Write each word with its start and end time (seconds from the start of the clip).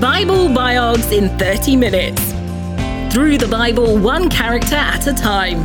Bible 0.00 0.46
Biogs 0.46 1.10
in 1.10 1.28
30 1.38 1.74
minutes. 1.74 2.22
Through 3.12 3.38
the 3.38 3.48
Bible, 3.50 3.98
one 3.98 4.30
character 4.30 4.76
at 4.76 5.04
a 5.08 5.12
time. 5.12 5.58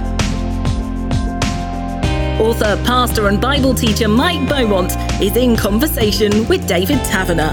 Author, 2.42 2.82
pastor, 2.84 3.28
and 3.28 3.40
Bible 3.40 3.76
teacher 3.76 4.08
Mike 4.08 4.50
Beaumont 4.50 4.94
is 5.22 5.36
in 5.38 5.56
conversation 5.56 6.48
with 6.48 6.68
David 6.68 6.98
Taverner. 7.06 7.52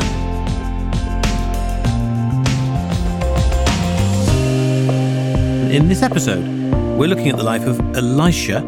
In 5.70 5.86
this 5.86 6.02
episode, 6.02 6.46
we're 6.96 7.08
looking 7.08 7.28
at 7.28 7.36
the 7.36 7.44
life 7.44 7.66
of 7.66 7.78
Elisha, 7.94 8.62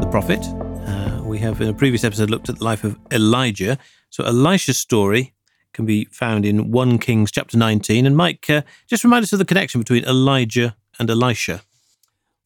the 0.00 0.08
prophet. 0.10 0.44
Uh, 0.84 1.22
we 1.22 1.38
have, 1.38 1.60
in 1.60 1.68
a 1.68 1.74
previous 1.74 2.02
episode, 2.02 2.28
looked 2.28 2.48
at 2.48 2.58
the 2.58 2.64
life 2.64 2.82
of 2.82 2.98
Elijah. 3.12 3.78
So, 4.10 4.24
Elisha's 4.24 4.78
story 4.78 5.32
can 5.72 5.86
be 5.86 6.04
found 6.06 6.44
in 6.44 6.70
1 6.70 6.98
Kings 6.98 7.30
chapter 7.30 7.56
19. 7.56 8.06
And 8.06 8.16
Mike, 8.16 8.48
uh, 8.48 8.62
just 8.86 9.04
remind 9.04 9.22
us 9.22 9.32
of 9.32 9.38
the 9.38 9.44
connection 9.44 9.80
between 9.80 10.04
Elijah 10.04 10.76
and 10.98 11.08
Elisha. 11.08 11.62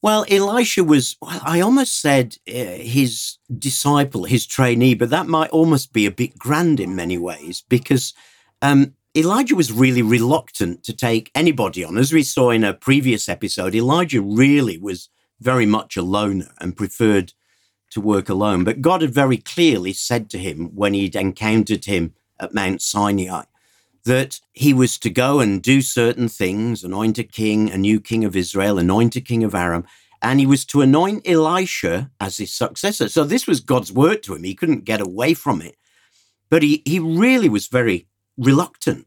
Well, 0.03 0.25
Elisha 0.29 0.85
was, 0.85 1.17
well, 1.21 1.41
I 1.43 1.61
almost 1.61 2.01
said 2.01 2.37
uh, 2.49 2.53
his 2.53 3.39
disciple, 3.59 4.25
his 4.25 4.47
trainee, 4.47 4.95
but 4.95 5.11
that 5.11 5.27
might 5.27 5.51
almost 5.51 5.93
be 5.93 6.07
a 6.07 6.11
bit 6.11 6.39
grand 6.39 6.79
in 6.79 6.95
many 6.95 7.19
ways 7.19 7.65
because 7.69 8.15
um, 8.63 8.95
Elijah 9.17 9.57
was 9.57 9.73
really 9.73 10.03
reluctant 10.03 10.85
to 10.85 10.93
take 10.93 11.31
anybody 11.35 11.83
on. 11.83 11.97
As 11.97 12.13
we 12.13 12.23
saw 12.23 12.51
in 12.51 12.63
a 12.63 12.75
previous 12.75 13.29
episode, 13.29 13.75
Elijah 13.75 14.21
really 14.21 14.79
was 14.79 15.09
very 15.41 15.67
much 15.67 15.97
a 15.97 16.03
loner 16.03 16.53
and 16.61 16.77
preferred 16.77 17.33
to 17.91 18.01
work 18.01 18.29
alone. 18.29 18.63
But 18.65 18.83
God 18.83 19.03
had 19.03 19.15
very 19.15 19.39
clearly 19.39 19.93
said 19.93 20.29
to 20.31 20.39
him 20.39 20.67
when 20.75 20.95
he'd 20.95 21.17
encountered 21.17 21.87
him 21.87 22.15
at 22.41 22.55
Mount 22.55 22.83
Sinai 22.83 23.45
that 24.05 24.41
he 24.53 24.73
was 24.73 24.99
to 24.99 25.11
go 25.11 25.41
and 25.41 25.61
do 25.61 25.83
certain 25.83 26.29
things, 26.29 26.85
anoint 26.85 27.19
a 27.19 27.25
king, 27.25 27.71
a 27.71 27.77
new 27.77 28.01
king 28.01 28.25
of 28.25 28.37
Israel, 28.37 28.79
anoint 28.79 29.17
a 29.17 29.21
king 29.21 29.43
of 29.43 29.55
Aram, 29.55 29.85
and 30.23 30.39
he 30.39 30.47
was 30.47 30.65
to 30.67 30.81
anoint 30.81 31.29
Elisha 31.29 32.11
as 32.21 32.39
his 32.39 32.53
successor. 32.53 33.09
So 33.09 33.25
this 33.25 33.47
was 33.47 33.61
God's 33.61 33.93
word 33.93 34.23
to 34.23 34.35
him. 34.35 34.45
He 34.45 34.55
couldn't 34.55 34.85
get 34.85 35.01
away 35.01 35.35
from 35.35 35.61
it. 35.61 35.77
But 36.49 36.63
he, 36.63 36.83
he 36.85 37.01
really 37.01 37.49
was 37.49 37.67
very 37.67 38.07
reluctant. 38.39 39.07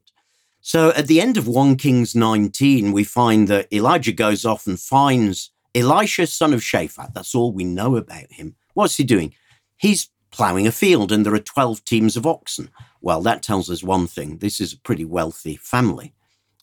So 0.59 0.91
at 0.91 1.07
the 1.07 1.21
end 1.21 1.37
of 1.37 1.47
1 1.47 1.77
Kings 1.77 2.13
19, 2.13 2.91
we 2.91 3.05
find 3.05 3.47
that 3.47 3.71
Elijah 3.73 4.11
goes 4.11 4.43
off 4.43 4.67
and 4.67 4.77
finds 4.77 5.51
Elisha, 5.73 6.27
son 6.27 6.53
of 6.53 6.59
Shaphat. 6.59 7.13
That's 7.13 7.33
all 7.33 7.53
we 7.53 7.63
know 7.63 7.95
about 7.95 8.33
him. 8.33 8.55
What's 8.73 8.97
he 8.97 9.05
doing? 9.05 9.33
He's 9.77 10.09
ploughing 10.31 10.67
a 10.67 10.71
field 10.71 11.11
and 11.11 11.25
there 11.25 11.33
are 11.33 11.39
12 11.39 11.83
teams 11.85 12.15
of 12.15 12.25
oxen. 12.25 12.69
Well, 13.01 13.21
that 13.21 13.43
tells 13.43 13.69
us 13.69 13.83
one 13.83 14.07
thing. 14.07 14.37
This 14.37 14.59
is 14.59 14.73
a 14.73 14.77
pretty 14.77 15.05
wealthy 15.05 15.55
family 15.55 16.13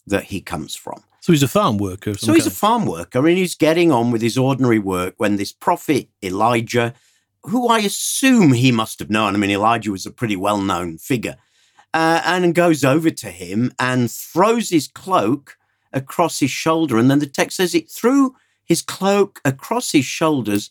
that 0.07 0.25
he 0.25 0.41
comes 0.41 0.77
from. 0.77 1.03
So 1.21 1.33
he's 1.33 1.43
a 1.43 1.49
farm 1.49 1.79
worker. 1.79 2.15
So 2.15 2.33
he's 2.33 2.45
kind. 2.45 2.53
a 2.53 2.57
farm 2.57 2.87
worker 2.87 3.27
and 3.27 3.37
he's 3.37 3.57
getting 3.57 3.91
on 3.91 4.13
with 4.13 4.23
his 4.23 4.39
ordinary 4.39 4.79
work 4.79 5.15
when 5.17 5.37
this 5.37 5.53
prophet 5.53 6.09
Elijah, 6.23 6.95
who 7.43 7.67
I 7.67 7.81
assume 7.81 8.53
he 8.53 8.71
must 8.71 9.01
have 9.01 9.11
known, 9.11 9.35
I 9.35 9.39
mean, 9.39 9.51
Elijah 9.51 9.91
was 9.91 10.07
a 10.07 10.13
pretty 10.13 10.37
well 10.37 10.61
known 10.61 10.99
figure, 10.99 11.37
uh, 11.93 12.23
and 12.25 12.55
goes 12.55 12.85
over 12.85 13.11
to 13.11 13.31
him 13.31 13.73
and 13.79 14.11
throws 14.11 14.71
his 14.71 14.87
cloak 14.87 15.57
across 15.93 16.39
his 16.39 16.51
shoulder. 16.51 16.99
And 16.99 17.11
then 17.11 17.19
the 17.19 17.27
text 17.27 17.57
says 17.57 17.75
it 17.75 17.91
threw 17.91 18.37
his 18.65 18.83
cloak 18.83 19.41
across 19.45 19.93
his 19.93 20.05
shoulders 20.05 20.71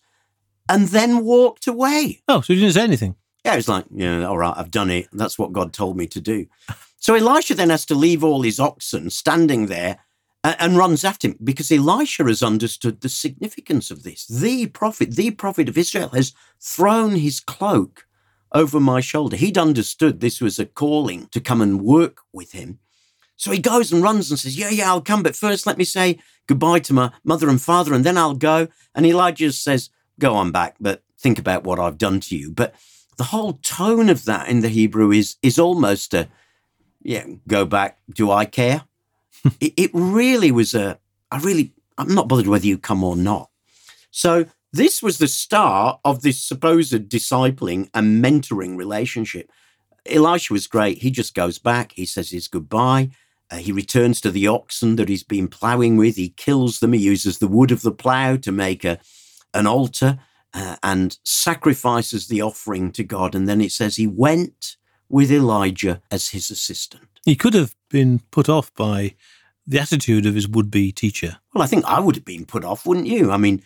and 0.70 0.88
then 0.90 1.24
walked 1.24 1.68
away. 1.68 2.22
Oh, 2.28 2.42
so 2.42 2.54
he 2.54 2.60
didn't 2.60 2.74
say 2.74 2.84
anything? 2.84 3.16
Yeah, 3.44 3.56
was 3.56 3.68
like, 3.68 3.86
yeah, 3.92 4.26
all 4.26 4.38
right, 4.38 4.56
I've 4.58 4.72
done 4.72 4.90
it. 4.90 5.08
That's 5.14 5.38
what 5.38 5.54
God 5.54 5.72
told 5.72 5.98
me 5.98 6.08
to 6.08 6.22
do. 6.22 6.48
So 6.98 7.14
Elisha 7.14 7.54
then 7.54 7.70
has 7.70 7.86
to 7.86 7.94
leave 7.94 8.24
all 8.24 8.42
his 8.42 8.60
oxen 8.60 9.12
standing 9.12 9.68
there 9.68 10.00
and, 10.44 10.56
and 10.58 10.78
runs 10.78 11.04
after 11.04 11.28
him 11.28 11.38
because 11.44 11.72
Elisha 11.72 12.24
has 12.24 12.42
understood 12.42 13.02
the 13.02 13.10
significance 13.10 13.92
of 13.92 14.02
this. 14.02 14.26
The 14.26 14.66
prophet, 14.68 15.16
the 15.16 15.30
prophet 15.30 15.70
of 15.70 15.78
Israel, 15.78 16.10
has 16.16 16.34
thrown 16.60 17.18
his 17.18 17.40
cloak 17.40 18.08
over 18.54 18.80
my 18.80 19.02
shoulder. 19.02 19.38
He'd 19.38 19.56
understood 19.56 20.20
this 20.20 20.42
was 20.42 20.58
a 20.58 20.66
calling 20.66 21.28
to 21.28 21.40
come 21.40 21.62
and 21.62 21.84
work 21.84 22.22
with 22.34 22.54
him. 22.54 22.80
So 23.36 23.52
he 23.52 23.60
goes 23.60 23.92
and 23.92 24.02
runs 24.02 24.32
and 24.32 24.40
says, 24.40 24.58
Yeah, 24.58 24.70
yeah, 24.70 24.90
I'll 24.90 25.02
come. 25.02 25.22
But 25.22 25.36
first, 25.36 25.68
let 25.68 25.78
me 25.78 25.84
say 25.84 26.18
goodbye 26.48 26.80
to 26.80 26.94
my 26.94 27.12
mother 27.24 27.50
and 27.50 27.62
father, 27.62 27.94
and 27.94 28.04
then 28.04 28.18
I'll 28.18 28.34
go. 28.34 28.68
And 28.96 29.06
Elijah 29.06 29.52
says, 29.52 29.90
Go 30.20 30.36
on 30.36 30.52
back, 30.52 30.76
but 30.80 31.04
think 31.18 31.40
about 31.40 31.64
what 31.64 31.80
I've 31.80 31.98
done 31.98 32.20
to 32.22 32.38
you. 32.38 32.52
But 32.52 32.76
the 33.18 33.26
whole 33.26 33.54
tone 33.62 34.10
of 34.10 34.26
that 34.26 34.48
in 34.48 34.62
the 34.62 34.70
Hebrew 34.70 35.12
is 35.12 35.38
is 35.42 35.60
almost 35.60 36.14
a 36.14 36.30
yeah, 37.02 37.26
go 37.48 37.66
back. 37.66 38.00
Do 38.10 38.32
I 38.32 38.46
care? 38.46 38.84
it, 39.60 39.74
it 39.78 39.92
really 39.94 40.52
was 40.52 40.74
a 40.74 41.00
I 41.32 41.40
really 41.40 41.74
I'm 41.98 42.14
not 42.14 42.28
bothered 42.28 42.48
whether 42.48 42.68
you 42.68 42.78
come 42.78 43.04
or 43.04 43.16
not. 43.16 43.50
So 44.12 44.46
this 44.72 45.02
was 45.02 45.18
the 45.18 45.28
start 45.28 46.00
of 46.04 46.22
this 46.22 46.42
supposed 46.42 46.94
discipling 47.10 47.90
and 47.94 48.24
mentoring 48.24 48.78
relationship. 48.78 49.50
Elisha 50.06 50.54
was 50.54 50.68
great. 50.68 51.00
He 51.00 51.12
just 51.12 51.34
goes 51.34 51.58
back. 51.58 51.94
He 51.94 52.06
says 52.06 52.30
his 52.30 52.48
goodbye. 52.48 53.10
Uh, 53.50 53.58
he 53.58 53.72
returns 53.72 54.20
to 54.22 54.32
the 54.32 54.48
oxen 54.48 54.96
that 54.96 55.10
he's 55.10 55.24
been 55.24 55.48
ploughing 55.48 55.98
with. 55.98 56.16
He 56.16 56.30
kills 56.30 56.80
them. 56.80 56.94
He 56.94 57.00
uses 57.00 57.38
the 57.38 57.48
wood 57.48 57.72
of 57.72 57.84
the 57.84 57.92
plough 57.92 58.38
to 58.38 58.52
make 58.52 58.84
a, 58.84 59.00
an 59.56 59.66
altar 59.66 60.20
uh, 60.54 60.76
and 60.84 61.18
sacrifices 61.24 62.28
the 62.28 62.42
offering 62.42 62.92
to 62.92 63.04
God. 63.04 63.36
And 63.36 63.48
then 63.48 63.62
it 63.62 63.72
says 63.72 63.96
he 63.96 64.08
went 64.08 64.78
with 65.10 65.32
Elijah 65.32 66.02
as 66.12 66.30
his 66.30 66.52
assistant. 66.52 67.08
He 67.26 67.36
could 67.36 67.54
have 67.54 67.76
been 67.90 68.22
put 68.32 68.50
off 68.50 68.74
by 68.76 69.16
the 69.68 69.80
attitude 69.80 70.26
of 70.26 70.36
his 70.36 70.48
would 70.48 70.70
be 70.70 70.92
teacher. 70.92 71.38
Well, 71.54 71.64
I 71.64 71.68
think 71.68 71.86
I 71.86 72.00
would 72.00 72.16
have 72.16 72.26
been 72.26 72.46
put 72.46 72.64
off, 72.64 72.86
wouldn't 72.86 73.08
you? 73.08 73.32
I 73.32 73.38
mean, 73.38 73.64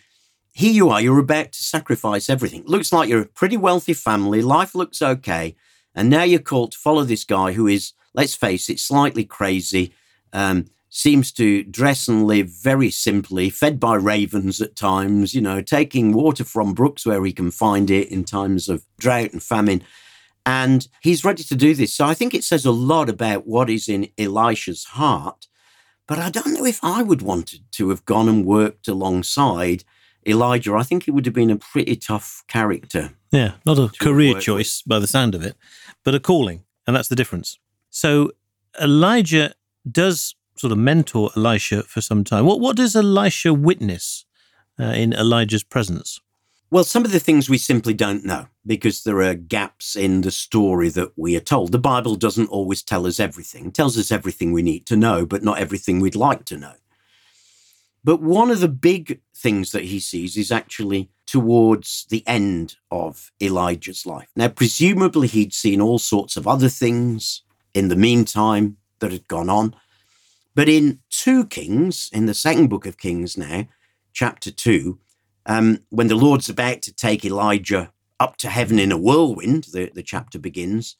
here 0.52 0.72
you 0.72 0.88
are, 0.88 1.00
you're 1.00 1.18
about 1.18 1.52
to 1.52 1.62
sacrifice 1.62 2.30
everything. 2.30 2.64
Looks 2.66 2.92
like 2.92 3.08
you're 3.08 3.22
a 3.22 3.26
pretty 3.26 3.56
wealthy 3.56 3.94
family, 3.94 4.42
life 4.42 4.74
looks 4.74 5.02
okay. 5.02 5.56
And 5.94 6.08
now 6.08 6.22
you're 6.22 6.40
called 6.40 6.72
to 6.72 6.78
follow 6.78 7.04
this 7.04 7.24
guy 7.24 7.52
who 7.52 7.66
is, 7.66 7.92
let's 8.14 8.34
face 8.34 8.70
it, 8.70 8.78
slightly 8.78 9.24
crazy. 9.24 9.92
Um, 10.32 10.66
seems 10.90 11.30
to 11.30 11.62
dress 11.62 12.08
and 12.08 12.26
live 12.26 12.48
very 12.48 12.90
simply, 12.90 13.48
fed 13.48 13.78
by 13.78 13.94
ravens 13.94 14.60
at 14.60 14.74
times, 14.74 15.34
you 15.34 15.40
know, 15.40 15.62
taking 15.62 16.12
water 16.12 16.44
from 16.44 16.74
brooks 16.74 17.06
where 17.06 17.24
he 17.24 17.32
can 17.32 17.50
find 17.50 17.90
it 17.90 18.08
in 18.10 18.24
times 18.24 18.68
of 18.68 18.84
drought 18.98 19.32
and 19.32 19.42
famine. 19.42 19.82
And 20.44 20.88
he's 21.00 21.24
ready 21.24 21.44
to 21.44 21.54
do 21.54 21.74
this. 21.74 21.94
So 21.94 22.06
I 22.06 22.14
think 22.14 22.34
it 22.34 22.42
says 22.42 22.66
a 22.66 22.72
lot 22.72 23.08
about 23.08 23.46
what 23.46 23.70
is 23.70 23.88
in 23.88 24.08
Elisha's 24.18 24.84
heart. 24.84 25.46
But 26.08 26.18
I 26.18 26.28
don't 26.28 26.54
know 26.54 26.64
if 26.64 26.80
I 26.82 27.04
would 27.04 27.22
wanted 27.22 27.62
to 27.72 27.90
have 27.90 28.04
gone 28.04 28.28
and 28.28 28.44
worked 28.44 28.88
alongside 28.88 29.84
Elijah. 30.26 30.74
I 30.74 30.82
think 30.82 31.04
he 31.04 31.12
would 31.12 31.24
have 31.24 31.34
been 31.34 31.50
a 31.50 31.56
pretty 31.56 31.94
tough 31.94 32.42
character. 32.48 33.12
Yeah, 33.30 33.52
not 33.64 33.78
a 33.78 33.92
career 34.00 34.40
choice 34.40 34.82
by 34.82 34.98
the 34.98 35.06
sound 35.06 35.36
of 35.36 35.44
it, 35.44 35.56
but 36.04 36.16
a 36.16 36.20
calling. 36.20 36.64
And 36.84 36.96
that's 36.96 37.08
the 37.08 37.14
difference. 37.14 37.60
So 37.90 38.32
Elijah 38.80 39.54
does 39.88 40.34
sort 40.60 40.72
of 40.72 40.78
mentor 40.78 41.30
Elisha 41.36 41.82
for 41.84 42.00
some 42.00 42.22
time. 42.22 42.44
What 42.44 42.60
what 42.60 42.76
does 42.76 42.94
Elisha 42.94 43.54
witness 43.54 44.26
uh, 44.78 44.84
in 44.84 45.12
Elijah's 45.12 45.64
presence? 45.64 46.20
Well, 46.70 46.84
some 46.84 47.04
of 47.04 47.10
the 47.10 47.18
things 47.18 47.50
we 47.50 47.58
simply 47.58 47.94
don't 47.94 48.24
know 48.24 48.46
because 48.64 49.02
there 49.02 49.22
are 49.22 49.34
gaps 49.34 49.96
in 49.96 50.20
the 50.20 50.30
story 50.30 50.88
that 50.90 51.12
we 51.16 51.36
are 51.36 51.40
told. 51.40 51.72
The 51.72 51.78
Bible 51.78 52.14
doesn't 52.14 52.48
always 52.48 52.82
tell 52.82 53.06
us 53.06 53.18
everything. 53.18 53.66
It 53.66 53.74
tells 53.74 53.98
us 53.98 54.12
everything 54.12 54.52
we 54.52 54.62
need 54.62 54.86
to 54.86 54.96
know, 54.96 55.26
but 55.26 55.42
not 55.42 55.58
everything 55.58 55.98
we'd 55.98 56.14
like 56.14 56.44
to 56.44 56.56
know. 56.56 56.74
But 58.04 58.22
one 58.22 58.50
of 58.50 58.60
the 58.60 58.68
big 58.68 59.20
things 59.34 59.72
that 59.72 59.84
he 59.84 59.98
sees 59.98 60.36
is 60.36 60.52
actually 60.52 61.10
towards 61.26 62.06
the 62.08 62.22
end 62.26 62.76
of 62.90 63.32
Elijah's 63.42 64.06
life. 64.06 64.28
Now, 64.36 64.48
presumably, 64.48 65.26
he'd 65.26 65.52
seen 65.52 65.80
all 65.80 65.98
sorts 65.98 66.36
of 66.36 66.46
other 66.46 66.68
things 66.68 67.42
in 67.74 67.88
the 67.88 67.96
meantime 67.96 68.76
that 69.00 69.12
had 69.12 69.26
gone 69.28 69.50
on. 69.50 69.74
But 70.60 70.68
in 70.68 70.98
2 71.08 71.46
Kings, 71.46 72.10
in 72.12 72.26
the 72.26 72.34
second 72.34 72.68
book 72.68 72.84
of 72.84 72.98
Kings 72.98 73.38
now, 73.38 73.66
chapter 74.12 74.50
2, 74.50 74.98
um, 75.46 75.78
when 75.88 76.08
the 76.08 76.14
Lord's 76.14 76.50
about 76.50 76.82
to 76.82 76.92
take 76.92 77.24
Elijah 77.24 77.94
up 78.20 78.36
to 78.36 78.50
heaven 78.50 78.78
in 78.78 78.92
a 78.92 78.98
whirlwind, 78.98 79.68
the, 79.72 79.90
the 79.94 80.02
chapter 80.02 80.38
begins, 80.38 80.96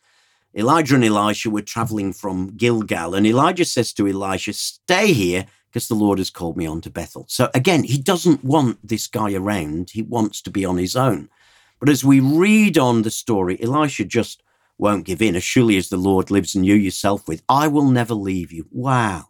Elijah 0.57 0.95
and 0.95 1.05
Elisha 1.05 1.51
were 1.51 1.61
traveling 1.61 2.15
from 2.15 2.57
Gilgal, 2.57 3.15
and 3.15 3.27
Elijah 3.27 3.67
says 3.67 3.93
to 3.93 4.09
Elisha, 4.09 4.55
Stay 4.55 5.13
here 5.13 5.45
because 5.71 5.89
the 5.89 5.95
Lord 5.95 6.17
has 6.17 6.31
called 6.31 6.57
me 6.57 6.65
on 6.65 6.81
to 6.81 6.89
Bethel. 6.89 7.27
So 7.29 7.51
again, 7.53 7.83
he 7.83 7.99
doesn't 7.99 8.43
want 8.43 8.79
this 8.83 9.09
guy 9.09 9.35
around, 9.35 9.91
he 9.91 10.01
wants 10.01 10.41
to 10.41 10.51
be 10.51 10.65
on 10.65 10.79
his 10.79 10.97
own. 10.97 11.29
But 11.81 11.91
as 11.91 12.03
we 12.03 12.19
read 12.19 12.79
on 12.79 13.03
the 13.03 13.11
story, 13.11 13.63
Elisha 13.63 14.07
just 14.07 14.43
won't 14.79 15.05
give 15.05 15.21
in. 15.21 15.37
As 15.37 15.45
surely 15.45 15.77
as 15.77 15.91
the 15.91 15.99
Lord 15.99 16.31
lives 16.31 16.55
and 16.55 16.65
you 16.65 16.77
yourself 16.77 17.29
with, 17.29 17.43
I 17.47 17.69
will 17.69 17.91
never 17.91 18.15
leave 18.15 18.53
you. 18.53 18.67
Wow. 18.71 19.30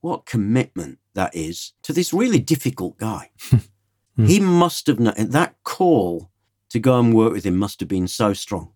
What 0.00 0.26
commitment 0.26 0.98
that 1.16 1.34
is 1.34 1.72
to 1.82 1.92
this 1.92 2.12
really 2.12 2.38
difficult 2.38 2.96
guy. 2.98 3.30
mm. 3.50 4.28
He 4.28 4.38
must 4.38 4.86
have 4.86 5.00
known 5.00 5.14
that 5.16 5.56
call 5.64 6.30
to 6.70 6.78
go 6.78 7.00
and 7.00 7.12
work 7.12 7.32
with 7.32 7.44
him 7.44 7.56
must 7.56 7.80
have 7.80 7.88
been 7.88 8.06
so 8.06 8.32
strong 8.32 8.70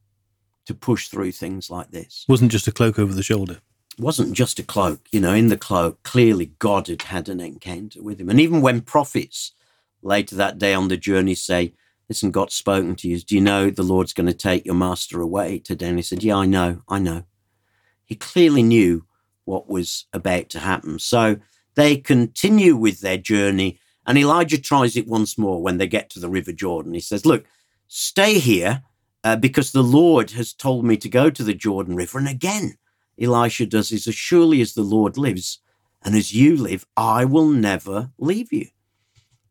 to 0.67 0.75
push 0.75 1.08
through 1.08 1.32
things 1.32 1.70
like 1.70 1.90
this. 1.93 2.25
Wasn't 2.28 2.50
just 2.50 2.67
a 2.67 2.72
cloak 2.72 2.99
over 2.99 3.14
the 3.14 3.22
shoulder. 3.22 3.58
wasn't 3.99 4.32
just 4.32 4.58
a 4.58 4.62
cloak. 4.62 5.06
You 5.12 5.20
know, 5.20 5.34
in 5.34 5.49
the 5.49 5.56
cloak, 5.56 6.02
clearly 6.02 6.52
God 6.58 6.88
had 6.88 7.02
had 7.02 7.28
an 7.28 7.40
encounter 7.40 8.02
with 8.02 8.20
him. 8.20 8.28
And 8.28 8.40
even 8.40 8.61
when 8.61 8.81
prophets 8.81 9.52
later 10.02 10.34
that 10.37 10.58
day 10.58 10.75
on 10.75 10.88
the 10.88 10.96
journey 10.96 11.34
say, 11.34 11.75
Listen, 12.08 12.32
God's 12.32 12.55
spoken 12.55 12.96
to 12.96 13.08
you. 13.08 13.20
Do 13.20 13.37
you 13.37 13.40
know 13.40 13.70
the 13.70 13.84
Lord's 13.84 14.12
going 14.12 14.26
to 14.26 14.34
take 14.34 14.67
your 14.67 14.75
master 14.75 15.20
away 15.20 15.61
today? 15.61 15.87
And 15.87 15.96
he 15.99 16.02
said, 16.02 16.25
Yeah, 16.25 16.38
I 16.38 16.46
know, 16.46 16.82
I 16.88 16.99
know. 16.99 17.22
He 18.05 18.17
clearly 18.17 18.64
knew 18.64 19.05
what 19.45 19.69
was 19.69 20.07
about 20.13 20.49
to 20.51 20.59
happen. 20.59 20.99
So 20.99 21.37
they 21.75 21.97
continue 21.97 22.77
with 22.77 23.01
their 23.01 23.19
journey. 23.19 23.79
And 24.07 24.19
Elijah 24.19 24.61
tries 24.61 24.97
it 24.97 25.07
once 25.07 25.39
more 25.39 25.63
when 25.63 25.79
they 25.79 25.87
get 25.87 26.11
to 26.11 26.21
the 26.21 26.29
River 26.29 26.53
Jordan. 26.53 26.95
He 26.95 27.01
says, 27.01 27.27
Look, 27.27 27.45
stay 27.89 28.39
here 28.39 28.83
uh, 29.25 29.37
because 29.37 29.73
the 29.73 29.83
Lord 29.83 30.33
has 30.33 30.53
told 30.53 30.85
me 30.85 30.97
to 30.97 31.09
go 31.09 31.31
to 31.31 31.45
the 31.45 31.55
Jordan 31.55 31.97
River. 31.97 32.19
And 32.19 32.29
again, 32.29 32.77
Elisha 33.21 33.67
does 33.67 33.93
is 33.93 34.09
as 34.09 34.15
surely 34.15 34.61
as 34.61 34.75
the 34.75 34.83
Lord 34.83 35.17
lives 35.17 35.59
and 36.03 36.15
as 36.15 36.35
you 36.35 36.57
live, 36.57 36.87
I 36.97 37.25
will 37.25 37.49
never 37.49 38.11
leave 38.19 38.53
you. 38.53 38.69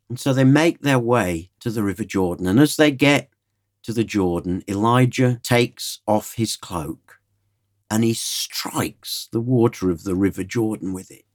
And 0.09 0.19
so 0.19 0.33
they 0.33 0.43
make 0.43 0.81
their 0.81 0.97
way 0.97 1.51
to 1.59 1.69
the 1.69 1.83
River 1.83 2.03
Jordan. 2.03 2.47
And 2.47 2.59
as 2.59 2.75
they 2.75 2.89
get 2.89 3.29
to 3.83 3.93
the 3.93 4.03
Jordan, 4.03 4.63
Elijah 4.67 5.39
takes 5.43 5.99
off 6.07 6.33
his 6.33 6.57
cloak 6.57 7.18
and 7.89 8.03
he 8.03 8.13
strikes 8.13 9.27
the 9.31 9.41
water 9.41 9.89
of 9.89 10.03
the 10.03 10.15
River 10.15 10.43
Jordan 10.43 10.93
with 10.93 11.11
it. 11.11 11.25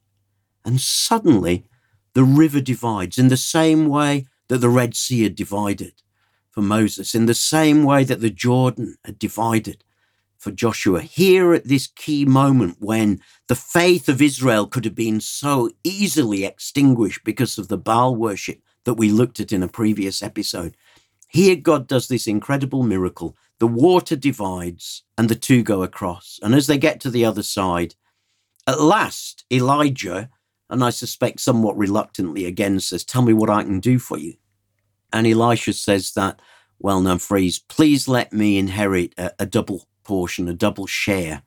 And 0.64 0.80
suddenly 0.80 1.64
the 2.14 2.24
river 2.24 2.60
divides 2.60 3.18
in 3.18 3.28
the 3.28 3.36
same 3.36 3.88
way 3.88 4.26
that 4.48 4.58
the 4.58 4.68
Red 4.68 4.94
Sea 4.94 5.24
had 5.24 5.34
divided 5.34 6.02
for 6.50 6.62
Moses, 6.62 7.14
in 7.14 7.26
the 7.26 7.34
same 7.34 7.82
way 7.82 8.04
that 8.04 8.20
the 8.20 8.30
Jordan 8.30 8.96
had 9.04 9.18
divided 9.18 9.82
for 10.38 10.52
Joshua. 10.52 11.00
Here 11.00 11.52
at 11.52 11.66
this 11.66 11.88
key 11.88 12.24
moment 12.24 12.76
when 12.78 13.20
the 13.48 13.56
faith 13.56 14.08
of 14.08 14.22
Israel 14.22 14.66
could 14.66 14.84
have 14.84 14.94
been 14.94 15.20
so 15.20 15.70
easily 15.82 16.44
extinguished 16.44 17.24
because 17.24 17.58
of 17.58 17.68
the 17.68 17.78
Baal 17.78 18.14
worship 18.14 18.60
that 18.84 18.94
we 18.94 19.10
looked 19.10 19.40
at 19.40 19.52
in 19.52 19.62
a 19.62 19.68
previous 19.68 20.22
episode. 20.22 20.76
Here, 21.28 21.56
God 21.56 21.88
does 21.88 22.06
this 22.06 22.28
incredible 22.28 22.84
miracle. 22.84 23.36
The 23.60 23.66
water 23.66 24.16
divides 24.16 25.04
and 25.16 25.28
the 25.28 25.34
two 25.34 25.62
go 25.62 25.82
across. 25.82 26.38
And 26.42 26.54
as 26.54 26.66
they 26.66 26.78
get 26.78 27.00
to 27.00 27.10
the 27.10 27.24
other 27.24 27.42
side, 27.42 27.94
at 28.66 28.80
last, 28.80 29.44
Elijah, 29.52 30.30
and 30.70 30.82
I 30.82 30.90
suspect 30.90 31.40
somewhat 31.40 31.76
reluctantly 31.76 32.46
again, 32.46 32.80
says, 32.80 33.04
Tell 33.04 33.22
me 33.22 33.32
what 33.32 33.50
I 33.50 33.62
can 33.62 33.80
do 33.80 33.98
for 33.98 34.18
you. 34.18 34.34
And 35.12 35.26
Elisha 35.26 35.72
says 35.74 36.12
that 36.14 36.40
well 36.78 37.00
known 37.00 37.18
phrase, 37.18 37.58
please 37.58 38.08
let 38.08 38.32
me 38.32 38.58
inherit 38.58 39.14
a, 39.16 39.32
a 39.38 39.46
double 39.46 39.86
portion, 40.02 40.48
a 40.48 40.54
double 40.54 40.86
share 40.86 41.42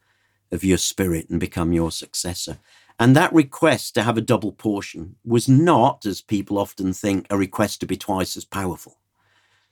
of 0.51 0.63
your 0.63 0.77
spirit 0.77 1.29
and 1.29 1.39
become 1.39 1.73
your 1.73 1.91
successor. 1.91 2.59
And 2.99 3.15
that 3.15 3.33
request 3.33 3.93
to 3.95 4.03
have 4.03 4.17
a 4.17 4.21
double 4.21 4.51
portion 4.51 5.17
was 5.23 5.47
not, 5.47 6.05
as 6.05 6.21
people 6.21 6.57
often 6.57 6.93
think, 6.93 7.27
a 7.29 7.37
request 7.37 7.79
to 7.81 7.85
be 7.85 7.97
twice 7.97 8.35
as 8.37 8.45
powerful. 8.45 8.97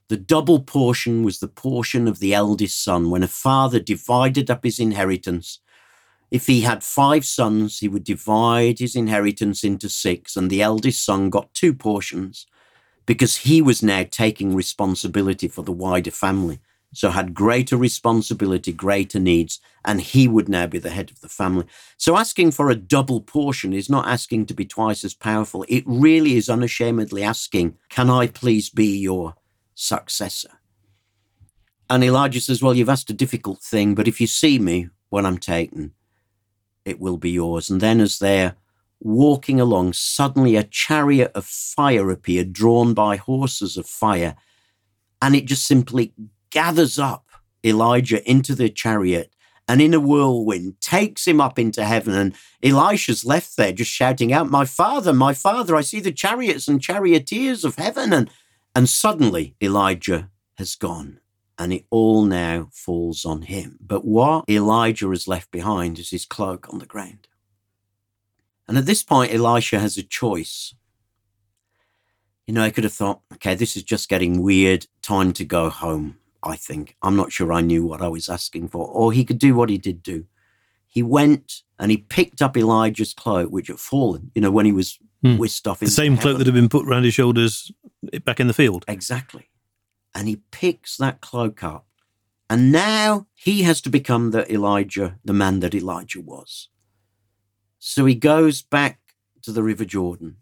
The 0.08 0.18
double 0.18 0.60
portion 0.60 1.24
was 1.24 1.40
the 1.40 1.48
portion 1.48 2.08
of 2.08 2.20
the 2.20 2.34
eldest 2.34 2.84
son. 2.84 3.10
When 3.10 3.24
a 3.24 3.28
father 3.28 3.80
divided 3.80 4.52
up 4.52 4.64
his 4.64 4.80
inheritance, 4.80 5.60
if 6.30 6.48
he 6.48 6.62
had 6.62 6.84
five 6.84 7.26
sons, 7.26 7.80
he 7.80 7.88
would 7.88 8.04
divide 8.04 8.80
his 8.80 8.96
inheritance 8.96 9.64
into 9.64 9.90
six, 9.90 10.36
and 10.36 10.50
the 10.50 10.62
eldest 10.62 11.04
son 11.04 11.30
got 11.30 11.54
two 11.54 11.74
portions 11.74 12.46
because 13.06 13.38
he 13.38 13.62
was 13.62 13.84
now 13.84 14.04
taking 14.10 14.56
responsibility 14.56 15.48
for 15.48 15.64
the 15.64 15.72
wider 15.72 16.12
family. 16.12 16.60
So 16.94 17.10
had 17.10 17.34
greater 17.34 17.76
responsibility, 17.76 18.72
greater 18.72 19.20
needs, 19.20 19.60
and 19.84 20.00
he 20.00 20.28
would 20.28 20.48
now 20.48 20.66
be 20.66 20.80
the 20.80 20.92
head 20.92 21.12
of 21.12 21.20
the 21.20 21.30
family. 21.30 21.66
So 21.98 22.16
asking 22.16 22.52
for 22.52 22.70
a 22.70 22.76
double 22.76 23.22
portion 23.22 23.74
is 23.74 23.90
not 23.90 24.08
asking 24.08 24.46
to 24.48 24.54
be 24.54 24.66
twice 24.66 25.04
as 25.04 25.14
powerful. 25.14 25.66
It 25.68 25.84
really 25.86 26.38
is 26.38 26.48
unashamedly 26.48 27.22
asking, 27.22 27.78
Can 27.90 28.10
I 28.10 28.28
please 28.28 28.70
be 28.70 28.98
your 28.98 29.36
successor? 29.76 30.60
And 31.90 32.04
Elijah 32.04 32.42
says, 32.42 32.62
Well, 32.62 32.74
you've 32.74 32.90
asked 32.90 33.10
a 33.10 33.14
difficult 33.14 33.62
thing, 33.62 33.94
but 33.94 34.08
if 34.08 34.20
you 34.20 34.28
see 34.28 34.58
me 34.58 34.90
when 35.10 35.26
I'm 35.26 35.38
taken, 35.38 35.94
it 36.84 37.00
will 37.00 37.18
be 37.18 37.32
yours. 37.32 37.70
And 37.70 37.82
then 37.82 38.00
as 38.00 38.18
they're 38.18 38.56
walking 39.00 39.60
along, 39.60 39.94
suddenly 39.94 40.56
a 40.56 40.64
chariot 40.64 41.32
of 41.36 41.46
fire 41.46 42.10
appeared, 42.10 42.54
drawn 42.54 42.94
by 42.94 43.18
horses 43.18 43.78
of 43.78 43.86
fire. 43.86 44.36
And 45.22 45.36
it 45.36 45.46
just 45.46 45.68
simply 45.68 46.14
gathers 46.50 46.98
up 46.98 47.26
Elijah 47.64 48.28
into 48.30 48.56
the 48.56 48.70
chariot 48.70 49.32
and 49.68 49.82
in 49.82 49.94
a 49.94 50.00
whirlwind 50.00 50.80
takes 50.80 51.28
him 51.28 51.42
up 51.42 51.58
into 51.58 51.84
heaven. 51.84 52.14
And 52.14 52.36
Elisha's 52.62 53.26
left 53.26 53.58
there 53.58 53.72
just 53.72 53.92
shouting 53.92 54.32
out, 54.32 54.50
My 54.50 54.66
father, 54.66 55.14
my 55.14 55.34
father, 55.34 55.76
I 55.76 55.82
see 55.82 56.00
the 56.00 56.12
chariots 56.12 56.68
and 56.68 56.82
charioteers 56.82 57.64
of 57.64 57.76
heaven. 57.76 58.14
And, 58.14 58.30
and 58.76 58.90
suddenly 58.90 59.56
Elijah 59.62 60.30
has 60.58 60.76
gone 60.76 61.20
and 61.58 61.72
it 61.72 61.86
all 61.90 62.24
now 62.24 62.70
falls 62.74 63.26
on 63.26 63.44
him. 63.44 63.78
But 63.80 64.04
what 64.06 64.50
Elijah 64.50 65.10
has 65.10 65.28
left 65.28 65.52
behind 65.52 65.98
is 65.98 66.10
his 66.10 66.26
cloak 66.26 66.68
on 66.72 66.80
the 66.80 66.86
ground. 66.86 67.28
And 68.68 68.78
at 68.78 68.86
this 68.86 69.04
point, 69.04 69.34
Elisha 69.34 69.80
has 69.80 69.98
a 69.98 70.04
choice. 70.04 70.74
You 72.46 72.54
know, 72.54 72.62
I 72.62 72.72
could 72.72 72.84
have 72.84 72.94
thought, 72.94 73.22
okay, 73.34 73.56
this 73.56 73.78
is 73.78 73.84
just 73.84 74.10
getting 74.10 74.42
weird. 74.42 74.88
Time 75.02 75.32
to 75.34 75.46
go 75.46 75.70
home, 75.70 76.18
I 76.44 76.56
think. 76.56 76.96
I'm 77.02 77.16
not 77.16 77.32
sure 77.32 77.54
I 77.54 77.62
knew 77.62 77.86
what 77.86 78.02
I 78.02 78.08
was 78.08 78.28
asking 78.28 78.70
for. 78.70 78.88
Or 78.88 79.14
he 79.14 79.24
could 79.24 79.40
do 79.40 79.56
what 79.56 79.70
he 79.70 79.78
did 79.78 80.04
do. 80.04 80.26
He 80.88 81.04
went 81.04 81.62
and 81.80 81.92
he 81.92 81.98
picked 81.98 82.42
up 82.42 82.58
Elijah's 82.58 83.14
cloak, 83.14 83.50
which 83.52 83.68
had 83.68 83.80
fallen, 83.80 84.32
you 84.36 84.42
know, 84.42 84.52
when 84.52 84.66
he 84.66 84.72
was 84.72 84.98
Hmm. 85.22 85.42
off. 85.66 85.80
The 85.80 85.88
same 85.88 86.18
cloak 86.18 86.38
that 86.38 86.48
had 86.48 86.54
been 86.54 86.70
put 86.70 86.88
around 86.88 87.04
his 87.04 87.14
shoulders 87.14 87.72
eh, 88.14 88.20
back 88.20 88.40
in 88.40 88.48
the 88.48 88.54
field. 88.54 88.86
Exactly. 88.88 89.50
And 90.14 90.28
he 90.28 90.38
picks 90.52 90.98
that 90.98 91.22
cloak 91.22 91.64
up. 91.64 91.88
And 92.50 92.72
now 92.72 93.28
he 93.34 93.64
has 93.64 93.82
to 93.82 93.90
become 93.90 94.32
the 94.32 94.52
Elijah, 94.52 95.18
the 95.26 95.34
man 95.34 95.62
that 95.62 95.74
Elijah 95.74 96.22
was. 96.22 96.70
So 97.80 98.06
he 98.06 98.16
goes 98.16 98.62
back 98.62 99.00
to 99.42 99.52
the 99.52 99.64
River 99.64 99.86
Jordan 99.86 100.38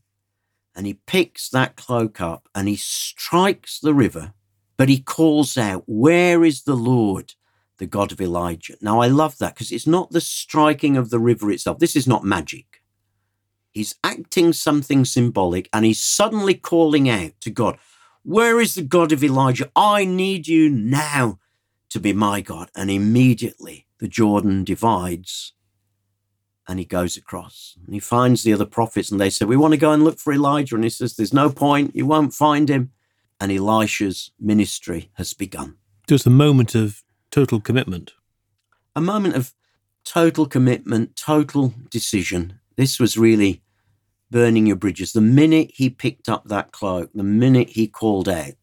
and 0.76 0.86
he 0.86 0.96
picks 1.06 1.50
that 1.50 1.76
cloak 1.76 2.20
up 2.20 2.50
and 2.54 2.68
he 2.68 2.76
strikes 2.76 3.80
the 3.80 3.94
river, 3.94 4.34
but 4.78 4.90
he 4.90 5.00
calls 5.00 5.58
out, 5.58 5.84
Where 5.86 6.44
is 6.44 6.64
the 6.64 6.76
Lord, 6.76 7.34
the 7.78 7.86
God 7.86 8.12
of 8.12 8.22
Elijah? 8.22 8.76
Now, 8.82 9.00
I 9.00 9.08
love 9.08 9.38
that 9.38 9.54
because 9.54 9.72
it's 9.72 9.88
not 9.88 10.12
the 10.12 10.22
striking 10.22 10.98
of 10.98 11.10
the 11.10 11.20
river 11.20 11.52
itself. 11.52 11.80
This 11.80 11.96
is 11.96 12.08
not 12.08 12.24
magic. 12.24 12.83
He's 13.74 13.96
acting 14.04 14.54
something 14.54 15.04
symbolic 15.04 15.68
and 15.74 15.84
he's 15.84 16.02
suddenly 16.02 16.54
calling 16.54 17.10
out 17.10 17.32
to 17.42 17.50
God, 17.50 17.78
Where 18.24 18.62
is 18.62 18.76
the 18.76 18.84
God 18.84 19.12
of 19.12 19.24
Elijah? 19.24 19.72
I 19.76 20.06
need 20.06 20.48
you 20.48 20.70
now 20.70 21.40
to 21.90 22.00
be 22.00 22.14
my 22.14 22.42
God. 22.42 22.70
And 22.76 22.92
immediately 22.92 23.88
the 24.00 24.08
Jordan 24.08 24.64
divides 24.64 25.54
and 26.68 26.80
he 26.80 26.86
goes 26.86 27.18
across 27.18 27.78
and 27.86 27.94
he 27.94 28.00
finds 28.00 28.44
the 28.44 28.54
other 28.54 28.66
prophets 28.66 29.12
and 29.12 29.20
they 29.20 29.30
say, 29.30 29.46
We 29.46 29.58
want 29.58 29.74
to 29.74 29.80
go 29.80 29.92
and 29.92 30.04
look 30.04 30.20
for 30.20 30.32
Elijah. 30.32 30.76
And 30.76 30.84
he 30.84 30.90
says, 30.90 31.16
There's 31.16 31.34
no 31.34 31.50
point, 31.50 31.96
you 31.96 32.06
won't 32.06 32.34
find 32.34 32.70
him. 32.70 32.92
And 33.40 33.52
Elisha's 33.52 34.32
ministry 34.40 35.10
has 35.14 35.34
begun. 35.34 35.78
Just 36.08 36.26
a 36.26 36.30
moment 36.30 36.76
of 36.76 37.04
total 37.32 37.60
commitment. 37.60 38.14
A 38.96 39.02
moment 39.02 39.36
of 39.36 39.54
total 40.06 40.46
commitment, 40.46 41.16
total 41.16 41.74
decision. 41.90 42.60
This 42.76 43.00
was 43.00 43.18
really 43.18 43.62
burning 44.32 44.66
your 44.66 44.76
bridges. 44.76 45.14
The 45.14 45.22
minute 45.22 45.72
he 45.74 45.90
picked 45.90 46.28
up 46.28 46.48
that 46.48 46.72
cloak, 46.72 47.12
the 47.14 47.24
minute 47.24 47.70
he 47.70 47.88
called 47.88 48.28
out, 48.28 48.54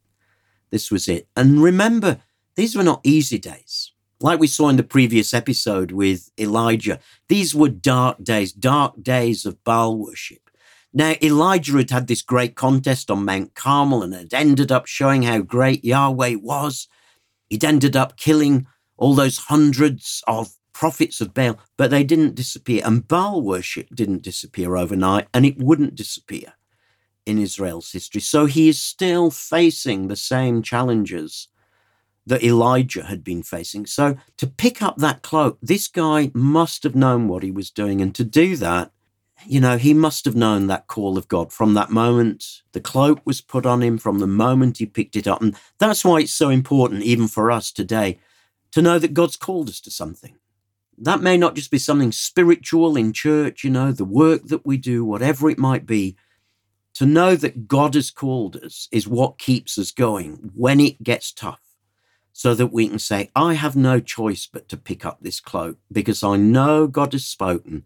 this 0.71 0.91
was 0.91 1.09
it. 1.09 1.29
And 1.37 1.63
remember, 1.63 2.19
these 2.57 2.77
were 2.77 2.83
not 2.83 3.01
easy 3.05 3.39
days. 3.39 3.93
Like 4.21 4.39
we 4.39 4.49
saw 4.49 4.69
in 4.69 4.77
the 4.77 4.83
previous 4.83 5.33
episode 5.33 5.93
with 5.93 6.31
Elijah, 6.39 6.99
these 7.29 7.55
were 7.55 7.69
dark 7.69 8.23
days, 8.23 8.53
dark 8.53 9.03
days 9.03 9.47
of 9.47 9.63
Baal 9.65 9.97
worship. 9.97 10.51
Now, 10.93 11.15
Elijah 11.23 11.77
had 11.77 11.91
had 11.91 12.07
this 12.09 12.21
great 12.21 12.57
contest 12.57 13.11
on 13.11 13.25
Mount 13.25 13.55
Carmel 13.55 14.03
and 14.03 14.13
had 14.13 14.35
ended 14.35 14.73
up 14.73 14.87
showing 14.87 15.23
how 15.23 15.39
great 15.41 15.85
Yahweh 15.85 16.35
was. 16.35 16.89
He'd 17.49 17.65
ended 17.65 17.97
up 17.97 18.17
killing 18.17 18.67
all 18.97 19.15
those 19.15 19.39
hundreds 19.39 20.23
of 20.27 20.51
prophets 20.81 21.21
of 21.21 21.35
Baal, 21.35 21.59
but 21.77 21.91
they 21.91 22.03
didn't 22.03 22.35
disappear. 22.35 22.81
And 22.87 23.07
Baal 23.07 23.43
worship 23.43 23.89
didn't 23.95 24.23
disappear 24.23 24.79
overnight, 24.79 25.29
and 25.35 25.45
it 25.45 25.59
wouldn't 25.59 25.95
disappear 25.95 26.55
in 27.27 27.39
Israel's 27.39 27.93
history. 27.93 28.23
So 28.23 28.47
he 28.47 28.71
is 28.71 28.81
still 28.81 29.31
facing 29.31 30.09
the 30.09 30.17
same 30.17 30.63
challenges 30.63 31.49
that 32.25 32.43
Elijah 32.43 33.05
had 33.05 33.23
been 33.23 33.43
facing. 33.43 33.85
So 33.85 34.17
to 34.39 34.47
pick 34.47 34.81
up 34.81 34.97
that 34.97 35.21
cloak, 35.21 35.59
this 35.61 35.87
guy 35.87 36.31
must 36.33 36.83
have 36.85 36.95
known 36.95 37.29
what 37.29 37.43
he 37.43 37.51
was 37.51 37.71
doing. 37.71 38.01
And 38.01 38.15
to 38.15 38.25
do 38.25 38.57
that, 38.57 38.91
you 39.47 39.61
know, 39.61 39.77
he 39.77 39.93
must 39.93 40.25
have 40.25 40.35
known 40.35 40.67
that 40.69 40.87
call 40.87 41.19
of 41.19 41.29
God 41.29 41.53
from 41.53 41.75
that 41.75 41.91
moment. 41.91 42.63
The 42.73 42.81
cloak 42.81 43.21
was 43.27 43.43
put 43.43 43.67
on 43.67 43.83
him 43.83 43.99
from 43.99 44.19
the 44.19 44.27
moment 44.27 44.79
he 44.79 44.87
picked 44.87 45.17
it 45.17 45.29
up. 45.29 45.43
And 45.43 45.55
that's 45.79 46.07
why 46.07 46.21
it's 46.21 46.33
so 46.33 46.49
important, 46.49 47.03
even 47.03 47.29
for 47.29 47.51
us 47.51 47.71
today, 47.71 48.19
to 48.73 48.81
know 48.81 48.99
that 48.99 49.13
God's 49.13 49.37
called 49.37 49.69
us 49.69 49.81
to 49.83 49.91
something. 49.91 50.37
That 51.03 51.23
may 51.23 51.39
not 51.39 51.55
just 51.55 51.71
be 51.71 51.79
something 51.79 52.13
spiritual 52.13 52.97
in 52.97 53.13
church, 53.15 53.65
you 53.65 53.71
know, 53.71 53.91
the 53.91 54.05
work 54.05 54.49
that 54.49 54.67
we 54.67 54.77
do, 54.77 55.05
whatever 55.05 55.49
it 55.49 55.59
might 55.59 55.87
be. 55.87 56.17
To 56.95 57.07
know 57.07 57.37
that 57.37 57.67
God 57.67 57.95
has 57.95 58.11
called 58.11 58.57
us 58.57 58.87
is 58.93 59.09
what 59.09 59.39
keeps 59.39 59.79
us 59.79 59.91
going 59.91 60.51
when 60.55 60.79
it 60.79 61.03
gets 61.03 61.33
tough, 61.33 61.63
so 62.33 62.55
that 62.55 62.67
we 62.67 62.89
can 62.89 62.99
say, 62.99 63.31
I 63.35 63.55
have 63.55 63.77
no 63.77 64.01
choice 64.01 64.47
but 64.47 64.69
to 64.69 64.77
pick 64.77 65.07
up 65.07 65.19
this 65.21 65.41
cloak 65.41 65.79
because 65.91 66.23
I 66.23 66.37
know 66.37 66.87
God 66.87 67.13
has 67.15 67.27
spoken 67.27 67.85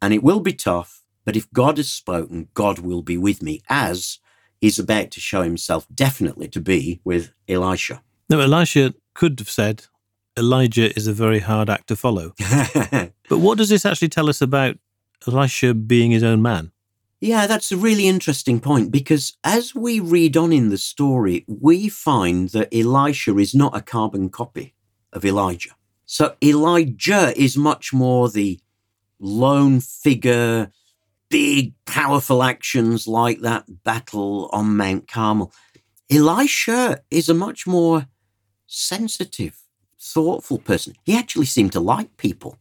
and 0.00 0.14
it 0.14 0.22
will 0.22 0.40
be 0.40 0.54
tough. 0.54 1.02
But 1.26 1.36
if 1.36 1.52
God 1.52 1.76
has 1.76 1.90
spoken, 1.90 2.48
God 2.54 2.78
will 2.78 3.02
be 3.02 3.18
with 3.18 3.42
me, 3.42 3.60
as 3.68 4.20
he's 4.60 4.78
about 4.78 5.10
to 5.10 5.20
show 5.20 5.42
himself 5.42 5.86
definitely 5.92 6.48
to 6.48 6.60
be 6.60 7.00
with 7.04 7.32
Elisha. 7.48 8.02
No, 8.30 8.40
Elisha 8.40 8.94
could 9.12 9.38
have 9.40 9.50
said, 9.50 9.86
Elijah 10.38 10.94
is 10.96 11.06
a 11.06 11.12
very 11.12 11.40
hard 11.40 11.70
act 11.70 11.88
to 11.88 11.96
follow. 11.96 12.34
but 13.28 13.38
what 13.38 13.58
does 13.58 13.68
this 13.68 13.86
actually 13.86 14.08
tell 14.08 14.28
us 14.28 14.40
about 14.40 14.76
Elisha 15.26 15.74
being 15.74 16.10
his 16.10 16.22
own 16.22 16.42
man? 16.42 16.72
Yeah, 17.20 17.46
that's 17.46 17.72
a 17.72 17.76
really 17.76 18.06
interesting 18.06 18.60
point 18.60 18.90
because 18.90 19.36
as 19.42 19.74
we 19.74 20.00
read 20.00 20.36
on 20.36 20.52
in 20.52 20.68
the 20.68 20.78
story, 20.78 21.44
we 21.48 21.88
find 21.88 22.50
that 22.50 22.74
Elisha 22.74 23.36
is 23.38 23.54
not 23.54 23.76
a 23.76 23.80
carbon 23.80 24.28
copy 24.28 24.74
of 25.12 25.24
Elijah. 25.24 25.74
So 26.04 26.36
Elijah 26.42 27.32
is 27.36 27.56
much 27.56 27.92
more 27.92 28.28
the 28.28 28.60
lone 29.18 29.80
figure, 29.80 30.70
big, 31.30 31.72
powerful 31.86 32.42
actions 32.42 33.08
like 33.08 33.40
that 33.40 33.82
battle 33.82 34.48
on 34.52 34.76
Mount 34.76 35.08
Carmel. 35.08 35.52
Elisha 36.10 37.00
is 37.10 37.28
a 37.28 37.34
much 37.34 37.66
more 37.66 38.06
sensitive, 38.66 39.65
thoughtful 40.12 40.58
person. 40.58 40.94
He 41.04 41.16
actually 41.16 41.46
seemed 41.46 41.72
to 41.72 41.80
like 41.80 42.16
people. 42.16 42.58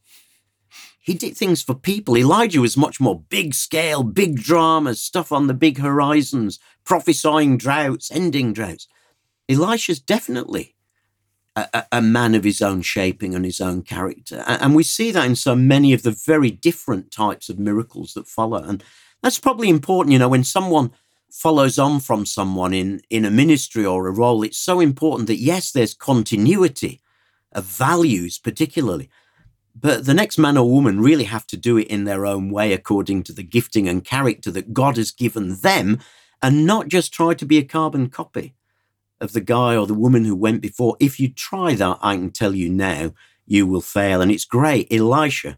He 1.00 1.14
did 1.14 1.38
things 1.38 1.62
for 1.62 1.76
people. 1.76 2.18
Elijah 2.18 2.62
was 2.62 2.76
much 2.76 3.00
more 3.00 3.20
big 3.20 3.54
scale, 3.54 4.02
big 4.02 4.38
dramas, 4.38 5.00
stuff 5.00 5.32
on 5.32 5.46
the 5.46 5.54
big 5.54 5.78
horizons, 5.78 6.60
prophesying 6.84 7.58
droughts, 7.58 8.10
ending 8.10 8.54
droughts. 8.54 8.88
Elisha's 9.48 10.00
definitely 10.00 10.76
a, 11.56 11.86
a, 11.92 12.02
man 12.02 12.36
of 12.36 12.44
his 12.44 12.62
own 12.62 12.82
shaping 12.82 13.36
and 13.36 13.46
his 13.46 13.62
own 13.62 13.84
character. 13.84 14.44
And 14.48 14.76
we 14.76 14.84
see 14.84 15.12
that 15.12 15.26
in 15.26 15.36
so 15.36 15.56
many 15.56 15.94
of 15.94 16.04
the 16.04 16.12
very 16.12 16.52
different 16.52 17.12
types 17.12 17.50
of 17.50 17.60
miracles 17.60 18.14
that 18.16 18.28
follow. 18.28 18.62
And 18.62 18.84
that's 19.22 19.40
probably 19.40 19.70
important, 19.70 20.14
you 20.14 20.20
know, 20.20 20.28
when 20.28 20.44
someone 20.44 20.92
follows 21.32 21.78
on 21.78 22.00
from 22.00 22.26
someone 22.26 22.74
in, 22.74 23.02
in 23.10 23.26
a 23.26 23.32
ministry 23.32 23.86
or 23.86 24.08
a 24.08 24.12
role, 24.12 24.44
it's 24.44 24.58
so 24.58 24.80
important 24.80 25.28
that, 25.28 25.38
yes, 25.38 25.72
there's 25.72 25.94
continuity 25.94 27.00
of 27.56 27.64
values, 27.66 28.38
particularly, 28.38 29.10
but 29.76 30.06
the 30.06 30.14
next 30.14 30.38
man 30.38 30.58
or 30.58 30.70
woman 30.70 31.02
really 31.02 31.26
have 31.26 31.48
to 31.48 31.58
do 31.58 31.78
it 31.78 31.88
in 31.88 32.06
their 32.06 32.26
own 32.26 32.50
way 32.50 32.72
according 32.72 33.24
to 33.24 33.34
the 33.34 33.44
gifting 33.44 33.90
and 33.90 34.06
character 34.06 34.52
that 34.52 34.74
God 34.74 34.96
has 34.98 35.12
given 35.12 35.56
them 35.62 36.00
and 36.42 36.66
not 36.66 36.88
just 36.88 37.14
try 37.14 37.34
to 37.34 37.46
be 37.46 37.58
a 37.58 37.64
carbon 37.64 38.10
copy 38.10 38.54
of 39.20 39.34
the 39.34 39.42
guy 39.42 39.76
or 39.76 39.86
the 39.88 39.94
woman 39.94 40.26
who 40.26 40.36
went 40.36 40.62
before. 40.62 40.96
If 41.00 41.20
you 41.20 41.30
try 41.30 41.76
that, 41.76 42.00
I 42.02 42.16
can 42.16 42.32
tell 42.32 42.56
you 42.56 42.70
now, 42.70 43.14
you 43.46 43.68
will 43.68 43.82
fail. 43.82 44.22
And 44.22 44.32
it's 44.32 44.46
great. 44.46 44.92
Elisha 44.92 45.58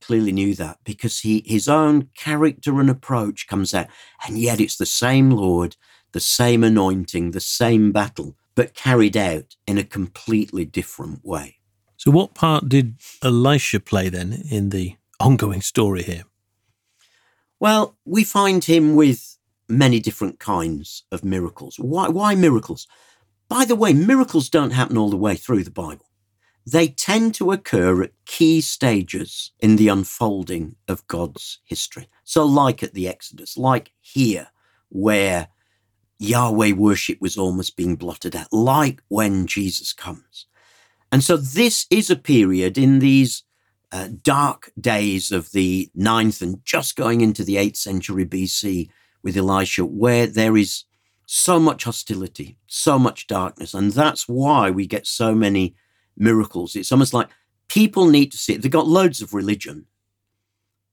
clearly 0.00 0.32
knew 0.32 0.54
that 0.54 0.78
because 0.84 1.20
he 1.20 1.42
his 1.46 1.68
own 1.68 2.08
character 2.14 2.78
and 2.80 2.90
approach 2.90 3.46
comes 3.46 3.72
out. 3.72 3.86
And 4.26 4.38
yet 4.38 4.60
it's 4.60 4.76
the 4.76 4.86
same 4.86 5.30
Lord, 5.30 5.76
the 6.12 6.20
same 6.20 6.62
anointing, 6.62 7.30
the 7.30 7.40
same 7.40 7.92
battle, 7.92 8.36
but 8.54 8.74
carried 8.74 9.16
out 9.16 9.56
in 9.66 9.78
a 9.78 9.84
completely 9.84 10.64
different 10.64 11.24
way. 11.24 11.58
So, 11.96 12.10
what 12.10 12.34
part 12.34 12.68
did 12.68 12.96
Elisha 13.22 13.80
play 13.80 14.08
then 14.08 14.44
in 14.50 14.70
the 14.70 14.96
ongoing 15.20 15.62
story 15.62 16.02
here? 16.02 16.24
Well, 17.60 17.96
we 18.04 18.24
find 18.24 18.64
him 18.64 18.94
with 18.94 19.38
many 19.68 20.00
different 20.00 20.38
kinds 20.38 21.04
of 21.10 21.24
miracles. 21.24 21.76
Why, 21.78 22.08
why 22.08 22.34
miracles? 22.34 22.86
By 23.48 23.64
the 23.64 23.76
way, 23.76 23.92
miracles 23.92 24.48
don't 24.48 24.72
happen 24.72 24.98
all 24.98 25.10
the 25.10 25.16
way 25.16 25.36
through 25.36 25.64
the 25.64 25.70
Bible. 25.70 26.06
They 26.66 26.88
tend 26.88 27.34
to 27.34 27.52
occur 27.52 28.02
at 28.02 28.12
key 28.24 28.60
stages 28.60 29.52
in 29.60 29.76
the 29.76 29.88
unfolding 29.88 30.76
of 30.88 31.06
God's 31.06 31.60
history. 31.64 32.08
So, 32.24 32.44
like 32.44 32.82
at 32.82 32.94
the 32.94 33.06
Exodus, 33.06 33.56
like 33.56 33.92
here, 34.00 34.48
where 34.88 35.48
Yahweh 36.18 36.72
worship 36.72 37.20
was 37.20 37.36
almost 37.36 37.76
being 37.76 37.96
blotted 37.96 38.36
out, 38.36 38.52
like 38.52 39.02
when 39.08 39.46
Jesus 39.46 39.92
comes. 39.92 40.46
And 41.10 41.22
so 41.22 41.36
this 41.36 41.86
is 41.90 42.10
a 42.10 42.16
period 42.16 42.76
in 42.78 42.98
these 42.98 43.44
uh, 43.92 44.08
dark 44.22 44.72
days 44.80 45.30
of 45.30 45.52
the 45.52 45.88
ninth 45.94 46.42
and 46.42 46.64
just 46.64 46.96
going 46.96 47.20
into 47.20 47.44
the 47.44 47.56
eighth 47.56 47.76
century 47.76 48.26
BC 48.26 48.88
with 49.22 49.36
Elisha, 49.36 49.84
where 49.84 50.26
there 50.26 50.56
is 50.56 50.84
so 51.26 51.58
much 51.58 51.84
hostility, 51.84 52.58
so 52.66 52.98
much 52.98 53.26
darkness. 53.26 53.74
And 53.74 53.92
that's 53.92 54.28
why 54.28 54.70
we 54.70 54.86
get 54.86 55.06
so 55.06 55.34
many 55.34 55.74
miracles. 56.16 56.76
It's 56.76 56.92
almost 56.92 57.14
like 57.14 57.28
people 57.68 58.08
need 58.08 58.32
to 58.32 58.38
see 58.38 58.54
it. 58.54 58.62
They've 58.62 58.70
got 58.70 58.86
loads 58.86 59.22
of 59.22 59.34
religion, 59.34 59.86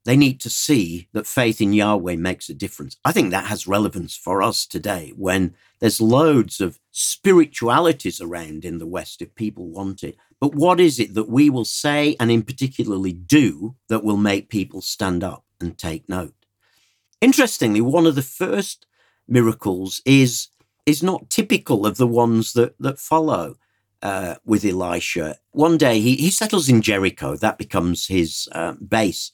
they 0.03 0.17
need 0.17 0.39
to 0.41 0.49
see 0.49 1.07
that 1.13 1.27
faith 1.27 1.61
in 1.61 1.73
Yahweh 1.73 2.15
makes 2.15 2.49
a 2.49 2.53
difference. 2.53 2.97
I 3.05 3.11
think 3.11 3.29
that 3.31 3.45
has 3.45 3.67
relevance 3.67 4.15
for 4.15 4.41
us 4.41 4.65
today 4.65 5.13
when 5.15 5.53
there's 5.79 6.01
loads 6.01 6.59
of 6.59 6.79
spiritualities 6.91 8.19
around 8.19 8.65
in 8.65 8.79
the 8.79 8.87
West 8.87 9.21
if 9.21 9.35
people 9.35 9.67
want 9.67 10.03
it. 10.03 10.17
But 10.39 10.55
what 10.55 10.79
is 10.79 10.99
it 10.99 11.13
that 11.13 11.29
we 11.29 11.51
will 11.51 11.65
say 11.65 12.15
and 12.19 12.31
in 12.31 12.41
particularly 12.41 13.13
do 13.13 13.75
that 13.89 14.03
will 14.03 14.17
make 14.17 14.49
people 14.49 14.81
stand 14.81 15.23
up 15.23 15.45
and 15.59 15.77
take 15.77 16.09
note? 16.09 16.33
Interestingly, 17.19 17.81
one 17.81 18.07
of 18.07 18.15
the 18.15 18.23
first 18.23 18.87
miracles 19.27 20.01
is 20.03 20.47
is 20.87 21.03
not 21.03 21.29
typical 21.29 21.85
of 21.85 21.97
the 21.97 22.07
ones 22.07 22.53
that 22.53 22.75
that 22.79 22.99
follow. 22.99 23.55
Uh, 24.03 24.33
with 24.43 24.65
Elisha. 24.65 25.37
One 25.51 25.77
day 25.77 26.01
he, 26.01 26.15
he 26.15 26.31
settles 26.31 26.67
in 26.67 26.81
Jericho. 26.81 27.35
That 27.35 27.59
becomes 27.59 28.07
his 28.07 28.49
uh, 28.51 28.73
base. 28.73 29.31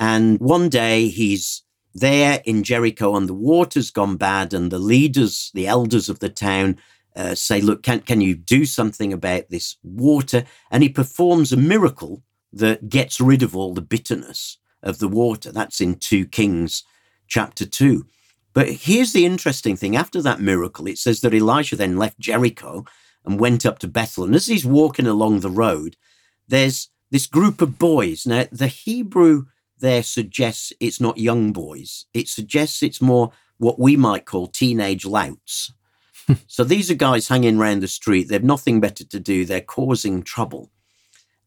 And 0.00 0.40
one 0.40 0.70
day 0.70 1.08
he's 1.08 1.62
there 1.94 2.40
in 2.46 2.64
Jericho 2.64 3.14
and 3.16 3.28
the 3.28 3.34
water's 3.34 3.90
gone 3.90 4.16
bad, 4.16 4.54
and 4.54 4.72
the 4.72 4.78
leaders, 4.78 5.50
the 5.54 5.66
elders 5.66 6.08
of 6.08 6.20
the 6.20 6.30
town, 6.30 6.78
uh, 7.14 7.34
say, 7.34 7.60
Look, 7.60 7.82
can, 7.82 8.00
can 8.00 8.20
you 8.20 8.34
do 8.34 8.64
something 8.64 9.12
about 9.12 9.50
this 9.50 9.76
water? 9.82 10.44
And 10.70 10.82
he 10.82 10.88
performs 10.88 11.52
a 11.52 11.56
miracle 11.58 12.22
that 12.52 12.88
gets 12.88 13.20
rid 13.20 13.42
of 13.42 13.54
all 13.54 13.74
the 13.74 13.82
bitterness 13.82 14.56
of 14.82 14.98
the 14.98 15.08
water. 15.08 15.52
That's 15.52 15.80
in 15.80 15.96
2 15.96 16.26
Kings 16.26 16.82
chapter 17.28 17.66
2. 17.66 18.06
But 18.54 18.68
here's 18.68 19.12
the 19.12 19.26
interesting 19.26 19.76
thing 19.76 19.96
after 19.96 20.22
that 20.22 20.40
miracle, 20.40 20.86
it 20.86 20.98
says 20.98 21.20
that 21.20 21.34
Elisha 21.34 21.76
then 21.76 21.98
left 21.98 22.18
Jericho 22.18 22.84
and 23.24 23.38
went 23.38 23.66
up 23.66 23.78
to 23.80 23.86
Bethel. 23.86 24.24
And 24.24 24.34
as 24.34 24.46
he's 24.46 24.64
walking 24.64 25.06
along 25.06 25.40
the 25.40 25.50
road, 25.50 25.96
there's 26.48 26.88
this 27.10 27.26
group 27.26 27.60
of 27.60 27.78
boys. 27.78 28.26
Now, 28.26 28.46
the 28.50 28.66
Hebrew 28.66 29.44
there 29.80 30.02
suggests 30.02 30.72
it's 30.80 31.00
not 31.00 31.18
young 31.18 31.52
boys. 31.52 32.06
It 32.14 32.28
suggests 32.28 32.82
it's 32.82 33.00
more 33.00 33.32
what 33.58 33.78
we 33.78 33.96
might 33.96 34.24
call 34.24 34.46
teenage 34.46 35.04
louts. 35.04 35.72
so 36.46 36.64
these 36.64 36.90
are 36.90 36.94
guys 36.94 37.28
hanging 37.28 37.58
around 37.58 37.80
the 37.80 37.88
street. 37.88 38.28
They've 38.28 38.42
nothing 38.42 38.80
better 38.80 39.04
to 39.04 39.20
do. 39.20 39.44
They're 39.44 39.60
causing 39.60 40.22
trouble. 40.22 40.70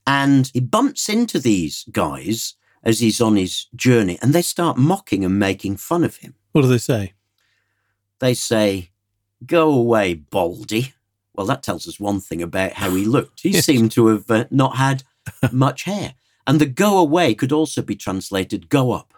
And 0.06 0.50
he 0.54 0.60
bumps 0.60 1.10
into 1.10 1.40
these 1.40 1.86
guys 1.92 2.56
as 2.84 3.00
he's 3.00 3.22
on 3.22 3.38
his 3.38 3.68
journey 3.75 4.20
and 4.22 4.34
they 4.34 4.42
start 4.42 4.78
mocking 4.78 5.24
and 5.24 5.40
making 5.40 5.78
fun 5.78 6.04
of 6.04 6.18
him. 6.18 6.36
What 6.52 6.63
do 6.63 6.68
they 6.68 6.78
say? 6.78 7.13
They 8.20 8.34
say, 8.34 8.90
Go 9.46 9.72
away, 9.72 10.13
Baldy. 10.13 10.94
Well, 11.34 11.48
that 11.48 11.63
tells 11.63 11.88
us 11.88 12.00
one 12.00 12.22
thing 12.22 12.42
about 12.42 12.74
how 12.74 12.92
he 12.92 13.06
looked. 13.06 13.42
He 13.42 13.50
yes. 13.52 13.66
seemed 13.66 13.92
to 13.94 14.08
have 14.08 14.30
uh, 14.30 14.46
not 14.52 14.78
had 14.78 15.04
much 15.52 15.84
hair. 15.84 16.13
And 16.46 16.60
the 16.60 16.66
go 16.66 16.98
away 16.98 17.34
could 17.36 17.52
also 17.52 17.82
be 17.82 17.96
translated 17.96 18.70
go 18.70 18.92
up. 18.92 19.14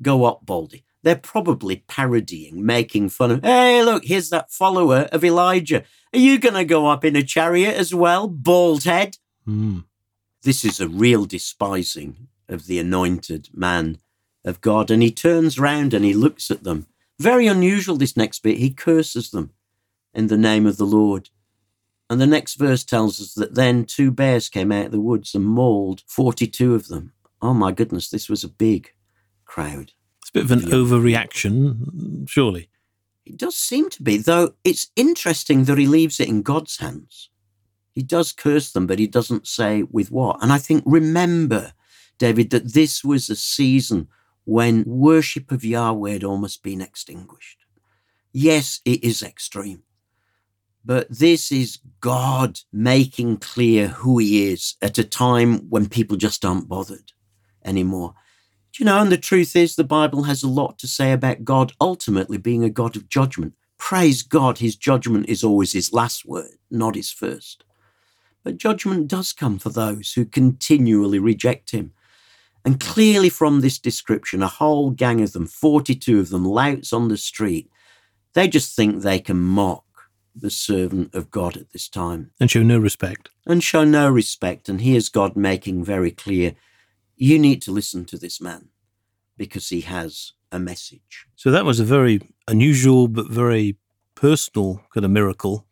Go 0.00 0.24
up, 0.24 0.44
Baldy. 0.44 0.84
They're 1.02 1.16
probably 1.16 1.84
parodying, 1.88 2.64
making 2.64 3.08
fun 3.08 3.32
of, 3.32 3.42
hey, 3.42 3.82
look, 3.82 4.04
here's 4.04 4.30
that 4.30 4.52
follower 4.52 5.08
of 5.10 5.24
Elijah. 5.24 5.84
Are 6.14 6.18
you 6.18 6.38
going 6.38 6.54
to 6.54 6.64
go 6.64 6.86
up 6.86 7.04
in 7.04 7.16
a 7.16 7.22
chariot 7.22 7.74
as 7.74 7.92
well, 7.92 8.28
bald 8.28 8.84
head? 8.84 9.18
Mm. 9.46 9.84
This 10.42 10.64
is 10.64 10.80
a 10.80 10.88
real 10.88 11.24
despising 11.24 12.28
of 12.48 12.66
the 12.66 12.78
anointed 12.78 13.48
man 13.52 13.98
of 14.44 14.60
God. 14.60 14.90
And 14.90 15.02
he 15.02 15.10
turns 15.10 15.58
round 15.58 15.92
and 15.92 16.04
he 16.04 16.14
looks 16.14 16.50
at 16.50 16.62
them. 16.62 16.86
Very 17.18 17.46
unusual, 17.46 17.96
this 17.96 18.16
next 18.16 18.42
bit. 18.42 18.58
He 18.58 18.70
curses 18.70 19.30
them 19.30 19.50
in 20.14 20.28
the 20.28 20.38
name 20.38 20.66
of 20.66 20.76
the 20.76 20.86
Lord. 20.86 21.30
And 22.10 22.20
the 22.20 22.26
next 22.26 22.54
verse 22.54 22.84
tells 22.84 23.20
us 23.20 23.34
that 23.34 23.54
then 23.54 23.84
two 23.84 24.10
bears 24.10 24.48
came 24.48 24.70
out 24.70 24.86
of 24.86 24.92
the 24.92 25.00
woods 25.00 25.34
and 25.34 25.44
mauled 25.44 26.02
42 26.06 26.74
of 26.74 26.88
them. 26.88 27.12
Oh 27.40 27.54
my 27.54 27.72
goodness, 27.72 28.10
this 28.10 28.28
was 28.28 28.44
a 28.44 28.48
big 28.48 28.92
crowd. 29.44 29.92
It's 30.20 30.30
a 30.30 30.32
bit 30.32 30.44
of 30.44 30.50
an 30.50 30.60
overreaction, 30.70 32.28
surely. 32.28 32.68
It 33.24 33.38
does 33.38 33.56
seem 33.56 33.88
to 33.90 34.02
be, 34.02 34.16
though 34.18 34.54
it's 34.64 34.90
interesting 34.96 35.64
that 35.64 35.78
he 35.78 35.86
leaves 35.86 36.20
it 36.20 36.28
in 36.28 36.42
God's 36.42 36.78
hands. 36.78 37.30
He 37.92 38.02
does 38.02 38.32
curse 38.32 38.72
them, 38.72 38.86
but 38.86 38.98
he 38.98 39.06
doesn't 39.06 39.46
say 39.46 39.82
with 39.82 40.10
what. 40.10 40.42
And 40.42 40.52
I 40.52 40.58
think, 40.58 40.82
remember, 40.86 41.72
David, 42.18 42.50
that 42.50 42.72
this 42.72 43.04
was 43.04 43.28
a 43.28 43.36
season 43.36 44.08
when 44.44 44.84
worship 44.86 45.52
of 45.52 45.64
Yahweh 45.64 46.12
had 46.12 46.24
almost 46.24 46.62
been 46.62 46.80
extinguished. 46.80 47.64
Yes, 48.32 48.80
it 48.84 49.04
is 49.04 49.22
extreme, 49.22 49.82
but 50.84 51.06
this 51.08 51.52
is 51.52 51.78
God 52.00 52.60
making 52.72 53.38
clear 53.38 53.88
who 53.88 54.18
he 54.18 54.50
is 54.50 54.76
at 54.82 54.98
a 54.98 55.04
time 55.04 55.68
when 55.70 55.88
people 55.88 56.16
just 56.16 56.44
aren't 56.44 56.68
bothered 56.68 57.12
anymore. 57.64 58.14
Do 58.72 58.82
you 58.82 58.86
know, 58.86 59.00
and 59.00 59.12
the 59.12 59.18
truth 59.18 59.54
is, 59.54 59.76
the 59.76 59.84
Bible 59.84 60.24
has 60.24 60.42
a 60.42 60.48
lot 60.48 60.78
to 60.78 60.88
say 60.88 61.12
about 61.12 61.44
God 61.44 61.72
ultimately 61.80 62.38
being 62.38 62.64
a 62.64 62.70
God 62.70 62.96
of 62.96 63.08
judgment. 63.08 63.54
Praise 63.78 64.22
God, 64.22 64.58
his 64.58 64.76
judgment 64.76 65.28
is 65.28 65.44
always 65.44 65.72
his 65.72 65.92
last 65.92 66.24
word, 66.24 66.56
not 66.70 66.94
his 66.94 67.10
first. 67.10 67.64
But 68.42 68.56
judgment 68.56 69.08
does 69.08 69.32
come 69.32 69.58
for 69.58 69.68
those 69.68 70.12
who 70.12 70.24
continually 70.24 71.18
reject 71.18 71.70
him. 71.70 71.92
And 72.64 72.80
clearly, 72.80 73.28
from 73.28 73.60
this 73.60 73.78
description, 73.78 74.42
a 74.42 74.48
whole 74.48 74.90
gang 74.90 75.20
of 75.20 75.32
them, 75.32 75.46
42 75.46 76.20
of 76.20 76.30
them, 76.30 76.44
louts 76.44 76.92
on 76.92 77.08
the 77.08 77.16
street, 77.16 77.70
they 78.34 78.48
just 78.48 78.74
think 78.74 79.02
they 79.02 79.18
can 79.18 79.40
mock 79.40 79.84
the 80.34 80.50
servant 80.50 81.14
of 81.14 81.30
God 81.30 81.56
at 81.56 81.72
this 81.72 81.88
time. 81.88 82.30
And 82.40 82.50
show 82.50 82.62
no 82.62 82.78
respect. 82.78 83.30
And 83.46 83.62
show 83.62 83.84
no 83.84 84.10
respect. 84.10 84.68
And 84.68 84.80
here's 84.80 85.08
God 85.08 85.36
making 85.36 85.84
very 85.84 86.10
clear 86.10 86.54
you 87.16 87.38
need 87.38 87.62
to 87.62 87.70
listen 87.70 88.04
to 88.06 88.18
this 88.18 88.40
man 88.40 88.68
because 89.36 89.68
he 89.68 89.82
has 89.82 90.32
a 90.50 90.58
message. 90.58 91.26
So 91.36 91.50
that 91.50 91.64
was 91.64 91.78
a 91.78 91.84
very 91.84 92.20
unusual 92.48 93.08
but 93.08 93.28
very 93.28 93.76
personal 94.14 94.82
kind 94.92 95.04
of 95.04 95.10
miracle 95.10 95.66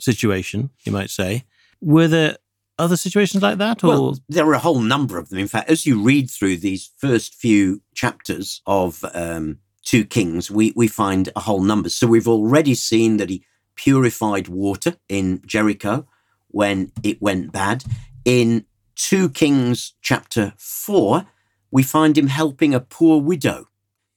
situation, 0.00 0.70
you 0.84 0.92
might 0.92 1.10
say. 1.10 1.44
Were 1.80 2.08
there 2.08 2.36
other 2.78 2.96
situations 2.96 3.42
like 3.42 3.58
that? 3.58 3.82
Or? 3.84 3.88
Well, 3.88 4.18
there 4.28 4.46
are 4.46 4.54
a 4.54 4.58
whole 4.58 4.80
number 4.80 5.18
of 5.18 5.28
them. 5.28 5.38
In 5.38 5.48
fact, 5.48 5.70
as 5.70 5.86
you 5.86 6.02
read 6.02 6.30
through 6.30 6.58
these 6.58 6.90
first 6.98 7.34
few 7.34 7.82
chapters 7.94 8.60
of 8.66 9.04
um, 9.14 9.58
2 9.84 10.04
Kings, 10.04 10.50
we, 10.50 10.72
we 10.76 10.88
find 10.88 11.30
a 11.36 11.40
whole 11.40 11.62
number. 11.62 11.88
So 11.88 12.06
we've 12.06 12.28
already 12.28 12.74
seen 12.74 13.16
that 13.16 13.30
he 13.30 13.44
purified 13.76 14.48
water 14.48 14.96
in 15.08 15.42
Jericho 15.46 16.06
when 16.48 16.92
it 17.02 17.22
went 17.22 17.52
bad. 17.52 17.84
In 18.24 18.64
2 18.96 19.30
Kings 19.30 19.94
chapter 20.00 20.54
4, 20.56 21.26
we 21.70 21.82
find 21.82 22.16
him 22.16 22.28
helping 22.28 22.74
a 22.74 22.80
poor 22.80 23.20
widow. 23.20 23.68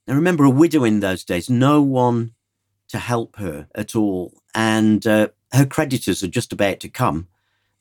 Now 0.07 0.15
remember, 0.15 0.43
a 0.43 0.49
widow 0.49 0.83
in 0.83 1.01
those 1.01 1.23
days, 1.23 1.49
no 1.49 1.81
one 1.81 2.31
to 2.87 2.97
help 2.97 3.35
her 3.35 3.67
at 3.75 3.95
all. 3.95 4.41
And 4.55 5.05
uh, 5.05 5.29
her 5.51 5.65
creditors 5.65 6.23
are 6.23 6.27
just 6.27 6.51
about 6.51 6.79
to 6.79 6.89
come 6.89 7.27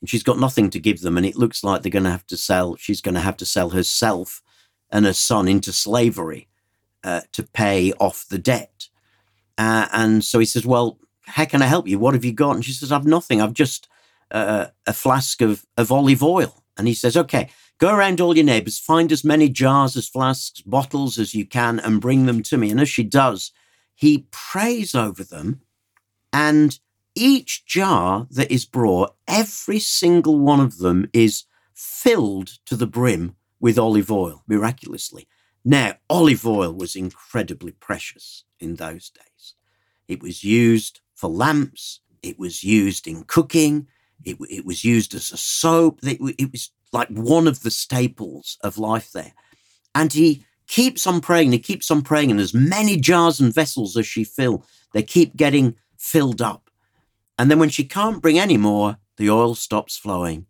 and 0.01 0.09
she's 0.09 0.23
got 0.23 0.39
nothing 0.39 0.69
to 0.69 0.79
give 0.79 1.01
them. 1.01 1.17
And 1.17 1.25
it 1.25 1.35
looks 1.35 1.63
like 1.63 1.81
they're 1.81 1.91
going 1.91 2.03
to 2.03 2.11
have 2.11 2.27
to 2.27 2.37
sell, 2.37 2.75
she's 2.75 3.01
going 3.01 3.15
to 3.15 3.21
have 3.21 3.37
to 3.37 3.45
sell 3.45 3.71
herself 3.71 4.41
and 4.91 5.05
her 5.05 5.13
son 5.13 5.47
into 5.47 5.71
slavery 5.71 6.47
uh, 7.03 7.21
to 7.33 7.43
pay 7.43 7.93
off 7.93 8.25
the 8.27 8.39
debt. 8.39 8.87
Uh, 9.57 9.87
and 9.91 10.23
so 10.23 10.39
he 10.39 10.45
says, 10.45 10.65
Well, 10.65 10.99
how 11.29 11.45
can 11.45 11.61
I 11.61 11.67
help 11.67 11.87
you? 11.87 11.99
What 11.99 12.13
have 12.13 12.25
you 12.25 12.33
got? 12.33 12.55
And 12.55 12.65
she 12.65 12.73
says, 12.73 12.91
I've 12.91 13.05
nothing. 13.05 13.41
I've 13.41 13.53
just 13.53 13.87
uh, 14.31 14.67
a 14.85 14.93
flask 14.93 15.41
of, 15.41 15.65
of 15.77 15.91
olive 15.91 16.23
oil. 16.23 16.63
And 16.77 16.87
he 16.87 16.93
says, 16.93 17.15
Okay, 17.15 17.49
go 17.77 17.93
around 17.93 18.21
all 18.21 18.35
your 18.35 18.45
neighbors, 18.45 18.79
find 18.79 19.11
as 19.11 19.23
many 19.23 19.49
jars 19.49 19.95
as 19.95 20.07
flasks, 20.07 20.61
bottles 20.61 21.17
as 21.17 21.35
you 21.35 21.45
can, 21.45 21.79
and 21.79 22.01
bring 22.01 22.25
them 22.25 22.41
to 22.43 22.57
me. 22.57 22.71
And 22.71 22.79
as 22.79 22.89
she 22.89 23.03
does, 23.03 23.51
he 23.95 24.27
prays 24.31 24.95
over 24.95 25.23
them. 25.23 25.61
And 26.31 26.79
each 27.15 27.65
jar 27.65 28.27
that 28.31 28.51
is 28.51 28.65
brought, 28.65 29.15
every 29.27 29.79
single 29.79 30.39
one 30.39 30.59
of 30.59 30.77
them 30.77 31.09
is 31.11 31.43
filled 31.73 32.59
to 32.65 32.75
the 32.75 32.87
brim 32.87 33.35
with 33.59 33.77
olive 33.77 34.11
oil 34.11 34.43
miraculously. 34.47 35.27
Now, 35.65 35.95
olive 36.09 36.47
oil 36.47 36.73
was 36.73 36.95
incredibly 36.95 37.73
precious 37.73 38.45
in 38.59 38.75
those 38.75 39.09
days. 39.09 39.55
It 40.07 40.21
was 40.23 40.43
used 40.43 41.01
for 41.19 41.29
lamps, 41.29 41.99
it 42.23 42.39
was 42.39 42.63
used 42.63 43.05
in 43.05 43.25
cooking, 43.25 43.87
it, 44.23 44.37
it 44.49 44.65
was 44.65 44.85
used 44.85 45.13
as 45.13 45.33
a 45.33 45.37
soap. 45.37 45.99
It, 46.03 46.19
it 46.37 46.51
was 46.51 46.71
like 46.93 47.09
one 47.09 47.45
of 47.45 47.61
the 47.61 47.71
staples 47.71 48.57
of 48.63 48.77
life 48.77 49.11
there. 49.11 49.33
And 49.93 50.13
he 50.13 50.45
keeps 50.67 51.05
on 51.05 51.19
praying, 51.19 51.51
he 51.51 51.59
keeps 51.59 51.91
on 51.91 52.03
praying, 52.03 52.31
and 52.31 52.39
as 52.39 52.53
many 52.53 52.95
jars 52.95 53.41
and 53.41 53.53
vessels 53.53 53.97
as 53.97 54.07
she 54.07 54.23
fill, 54.23 54.63
they 54.93 55.03
keep 55.03 55.35
getting 55.35 55.75
filled 55.97 56.41
up. 56.41 56.69
And 57.37 57.51
then 57.51 57.59
when 57.59 57.69
she 57.69 57.83
can't 57.83 58.21
bring 58.21 58.39
any 58.39 58.57
more, 58.57 58.97
the 59.17 59.29
oil 59.29 59.55
stops 59.55 59.97
flowing. 59.97 60.45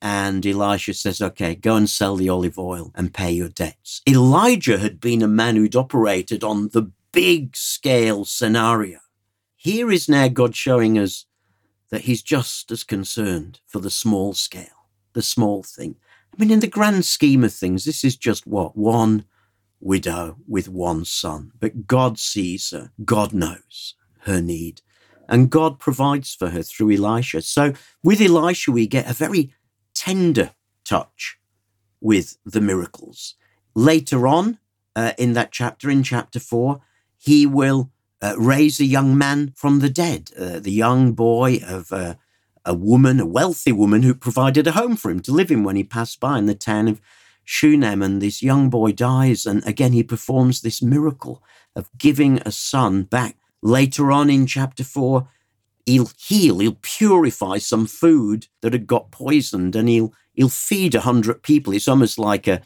And 0.00 0.46
Elisha 0.46 0.94
says, 0.94 1.20
Okay, 1.20 1.56
go 1.56 1.74
and 1.74 1.90
sell 1.90 2.14
the 2.14 2.28
olive 2.28 2.60
oil 2.60 2.92
and 2.94 3.12
pay 3.12 3.32
your 3.32 3.48
debts. 3.48 4.02
Elijah 4.08 4.78
had 4.78 5.00
been 5.00 5.22
a 5.22 5.28
man 5.28 5.56
who'd 5.56 5.74
operated 5.74 6.44
on 6.44 6.68
the 6.68 6.92
big 7.10 7.56
scale 7.56 8.24
scenario. 8.24 8.98
Here 9.66 9.90
is 9.90 10.08
now 10.08 10.28
God 10.28 10.54
showing 10.54 10.96
us 10.96 11.26
that 11.90 12.02
he's 12.02 12.22
just 12.22 12.70
as 12.70 12.84
concerned 12.84 13.58
for 13.66 13.80
the 13.80 13.90
small 13.90 14.32
scale, 14.32 14.86
the 15.12 15.22
small 15.22 15.64
thing. 15.64 15.96
I 16.32 16.40
mean, 16.40 16.52
in 16.52 16.60
the 16.60 16.68
grand 16.68 17.04
scheme 17.04 17.42
of 17.42 17.52
things, 17.52 17.84
this 17.84 18.04
is 18.04 18.16
just 18.16 18.46
what? 18.46 18.76
One 18.76 19.24
widow 19.80 20.36
with 20.46 20.68
one 20.68 21.04
son. 21.04 21.50
But 21.58 21.88
God 21.88 22.16
sees 22.16 22.70
her, 22.70 22.92
God 23.04 23.32
knows 23.32 23.96
her 24.20 24.40
need, 24.40 24.82
and 25.28 25.50
God 25.50 25.80
provides 25.80 26.32
for 26.32 26.50
her 26.50 26.62
through 26.62 26.92
Elisha. 26.92 27.42
So 27.42 27.72
with 28.04 28.20
Elisha, 28.20 28.70
we 28.70 28.86
get 28.86 29.10
a 29.10 29.14
very 29.14 29.52
tender 29.96 30.52
touch 30.84 31.40
with 32.00 32.38
the 32.44 32.60
miracles. 32.60 33.34
Later 33.74 34.28
on 34.28 34.60
uh, 34.94 35.14
in 35.18 35.32
that 35.32 35.50
chapter, 35.50 35.90
in 35.90 36.04
chapter 36.04 36.38
four, 36.38 36.82
he 37.18 37.46
will 37.46 37.90
uh, 38.22 38.34
raise 38.38 38.80
a 38.80 38.84
young 38.84 39.16
man 39.16 39.52
from 39.54 39.80
the 39.80 39.90
dead, 39.90 40.30
uh, 40.38 40.58
the 40.58 40.72
young 40.72 41.12
boy 41.12 41.60
of 41.66 41.92
uh, 41.92 42.14
a 42.64 42.74
woman, 42.74 43.20
a 43.20 43.26
wealthy 43.26 43.72
woman 43.72 44.02
who 44.02 44.14
provided 44.14 44.66
a 44.66 44.72
home 44.72 44.96
for 44.96 45.10
him 45.10 45.20
to 45.20 45.32
live 45.32 45.50
in 45.50 45.62
when 45.62 45.76
he 45.76 45.84
passed 45.84 46.18
by 46.18 46.38
in 46.38 46.46
the 46.46 46.54
town 46.54 46.88
of 46.88 47.00
Shunem. 47.44 48.02
And 48.02 48.20
this 48.20 48.42
young 48.42 48.70
boy 48.70 48.92
dies. 48.92 49.46
And 49.46 49.66
again, 49.66 49.92
he 49.92 50.02
performs 50.02 50.60
this 50.60 50.82
miracle 50.82 51.42
of 51.74 51.90
giving 51.96 52.38
a 52.38 52.50
son 52.50 53.04
back. 53.04 53.36
Later 53.62 54.10
on 54.10 54.30
in 54.30 54.46
chapter 54.46 54.84
four, 54.84 55.28
he'll 55.84 56.10
heal, 56.18 56.58
he'll 56.58 56.78
purify 56.82 57.58
some 57.58 57.86
food 57.86 58.48
that 58.62 58.72
had 58.72 58.86
got 58.86 59.10
poisoned 59.10 59.76
and 59.76 59.88
he'll, 59.88 60.12
he'll 60.34 60.48
feed 60.48 60.94
a 60.94 61.00
hundred 61.00 61.42
people. 61.42 61.72
It's 61.72 61.88
almost 61.88 62.18
like 62.18 62.46
a, 62.46 62.62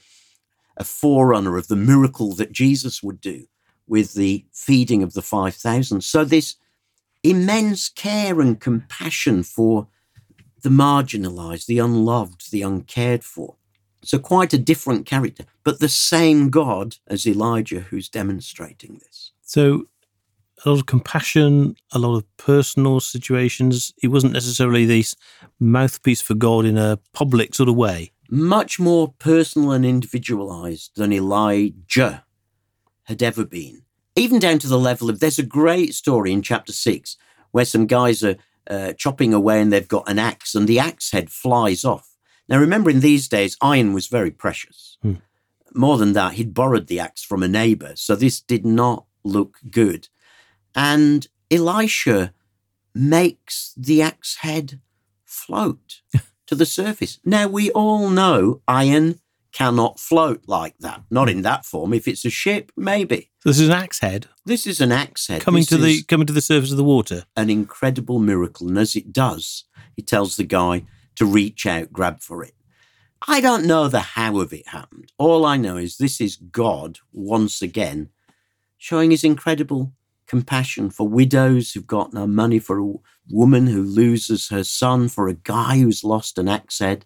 a 0.76 0.84
forerunner 0.84 1.56
of 1.56 1.68
the 1.68 1.76
miracle 1.76 2.32
that 2.32 2.52
Jesus 2.52 3.02
would 3.02 3.20
do 3.20 3.46
with 3.90 4.14
the 4.14 4.44
feeding 4.52 5.02
of 5.02 5.12
the 5.12 5.20
5,000. 5.20 6.02
So, 6.02 6.24
this 6.24 6.54
immense 7.22 7.90
care 7.90 8.40
and 8.40 8.58
compassion 8.58 9.42
for 9.42 9.88
the 10.62 10.70
marginalized, 10.70 11.66
the 11.66 11.80
unloved, 11.80 12.50
the 12.50 12.62
uncared 12.62 13.24
for. 13.24 13.56
So, 14.02 14.18
quite 14.18 14.54
a 14.54 14.58
different 14.58 15.06
character, 15.06 15.44
but 15.64 15.80
the 15.80 15.88
same 15.88 16.50
God 16.50 16.96
as 17.08 17.26
Elijah 17.26 17.80
who's 17.80 18.08
demonstrating 18.08 19.00
this. 19.04 19.32
So, 19.42 19.88
a 20.64 20.68
lot 20.68 20.78
of 20.78 20.86
compassion, 20.86 21.74
a 21.92 21.98
lot 21.98 22.16
of 22.16 22.36
personal 22.36 23.00
situations. 23.00 23.92
He 23.96 24.06
wasn't 24.06 24.34
necessarily 24.34 24.84
this 24.84 25.16
mouthpiece 25.58 26.20
for 26.20 26.34
God 26.34 26.64
in 26.64 26.78
a 26.78 26.98
public 27.12 27.54
sort 27.54 27.68
of 27.68 27.74
way. 27.74 28.12
Much 28.30 28.78
more 28.78 29.14
personal 29.18 29.72
and 29.72 29.84
individualized 29.84 30.92
than 30.94 31.12
Elijah 31.12 32.24
had 33.10 33.22
ever 33.22 33.44
been. 33.44 33.82
Even 34.16 34.38
down 34.38 34.58
to 34.60 34.68
the 34.68 34.78
level 34.78 35.10
of 35.10 35.20
there's 35.20 35.38
a 35.38 35.44
great 35.44 35.94
story 35.94 36.32
in 36.32 36.42
chapter 36.42 36.72
six 36.72 37.16
where 37.50 37.64
some 37.64 37.86
guys 37.86 38.24
are 38.24 38.36
uh, 38.68 38.92
chopping 38.94 39.34
away 39.34 39.60
and 39.60 39.72
they've 39.72 39.86
got 39.88 40.08
an 40.08 40.18
axe 40.18 40.54
and 40.54 40.66
the 40.66 40.78
axe 40.78 41.10
head 41.10 41.30
flies 41.30 41.84
off. 41.84 42.16
Now, 42.48 42.58
remember, 42.58 42.90
in 42.90 43.00
these 43.00 43.28
days, 43.28 43.56
iron 43.60 43.92
was 43.92 44.06
very 44.06 44.30
precious. 44.30 44.96
Hmm. 45.02 45.14
More 45.74 45.98
than 45.98 46.14
that, 46.14 46.34
he'd 46.34 46.54
borrowed 46.54 46.86
the 46.86 46.98
axe 46.98 47.22
from 47.22 47.42
a 47.42 47.48
neighbor. 47.48 47.92
So 47.94 48.16
this 48.16 48.40
did 48.40 48.64
not 48.64 49.04
look 49.22 49.58
good. 49.70 50.08
And 50.74 51.26
Elisha 51.50 52.32
makes 52.94 53.72
the 53.76 54.02
axe 54.02 54.36
head 54.36 54.80
float 55.24 56.00
to 56.46 56.54
the 56.54 56.66
surface. 56.66 57.20
Now, 57.24 57.46
we 57.46 57.70
all 57.70 58.08
know 58.08 58.62
iron 58.66 59.20
cannot 59.52 59.98
float 59.98 60.42
like 60.46 60.76
that. 60.78 61.02
Not 61.10 61.28
in 61.28 61.42
that 61.42 61.64
form. 61.64 61.92
If 61.92 62.06
it's 62.06 62.24
a 62.24 62.30
ship, 62.30 62.72
maybe. 62.76 63.30
This 63.44 63.58
is 63.58 63.68
an 63.68 63.74
axe 63.74 64.00
head. 64.00 64.26
This 64.44 64.66
is 64.66 64.80
an 64.80 64.92
axe 64.92 65.26
head 65.26 65.42
coming 65.42 65.62
this 65.62 65.68
to 65.68 65.78
the 65.78 66.02
coming 66.04 66.26
to 66.26 66.32
the 66.32 66.40
surface 66.40 66.70
of 66.70 66.76
the 66.76 66.84
water. 66.84 67.24
An 67.36 67.50
incredible 67.50 68.18
miracle, 68.18 68.68
and 68.68 68.78
as 68.78 68.96
it 68.96 69.12
does, 69.12 69.64
he 69.96 70.02
tells 70.02 70.36
the 70.36 70.44
guy 70.44 70.84
to 71.16 71.26
reach 71.26 71.66
out, 71.66 71.92
grab 71.92 72.20
for 72.20 72.44
it. 72.44 72.54
I 73.28 73.40
don't 73.40 73.66
know 73.66 73.88
the 73.88 74.00
how 74.00 74.40
of 74.40 74.52
it 74.52 74.68
happened. 74.68 75.12
All 75.18 75.44
I 75.44 75.56
know 75.56 75.76
is 75.76 75.98
this 75.98 76.20
is 76.20 76.36
God 76.36 76.98
once 77.12 77.60
again 77.60 78.10
showing 78.78 79.10
his 79.10 79.24
incredible 79.24 79.92
compassion 80.26 80.88
for 80.88 81.06
widows 81.06 81.72
who've 81.72 81.86
got 81.86 82.14
no 82.14 82.26
money, 82.26 82.58
for 82.58 82.78
a 82.78 82.94
woman 83.28 83.66
who 83.66 83.82
loses 83.82 84.48
her 84.48 84.64
son, 84.64 85.08
for 85.08 85.28
a 85.28 85.34
guy 85.34 85.76
who's 85.78 86.04
lost 86.04 86.38
an 86.38 86.48
axe 86.48 86.78
head. 86.78 87.04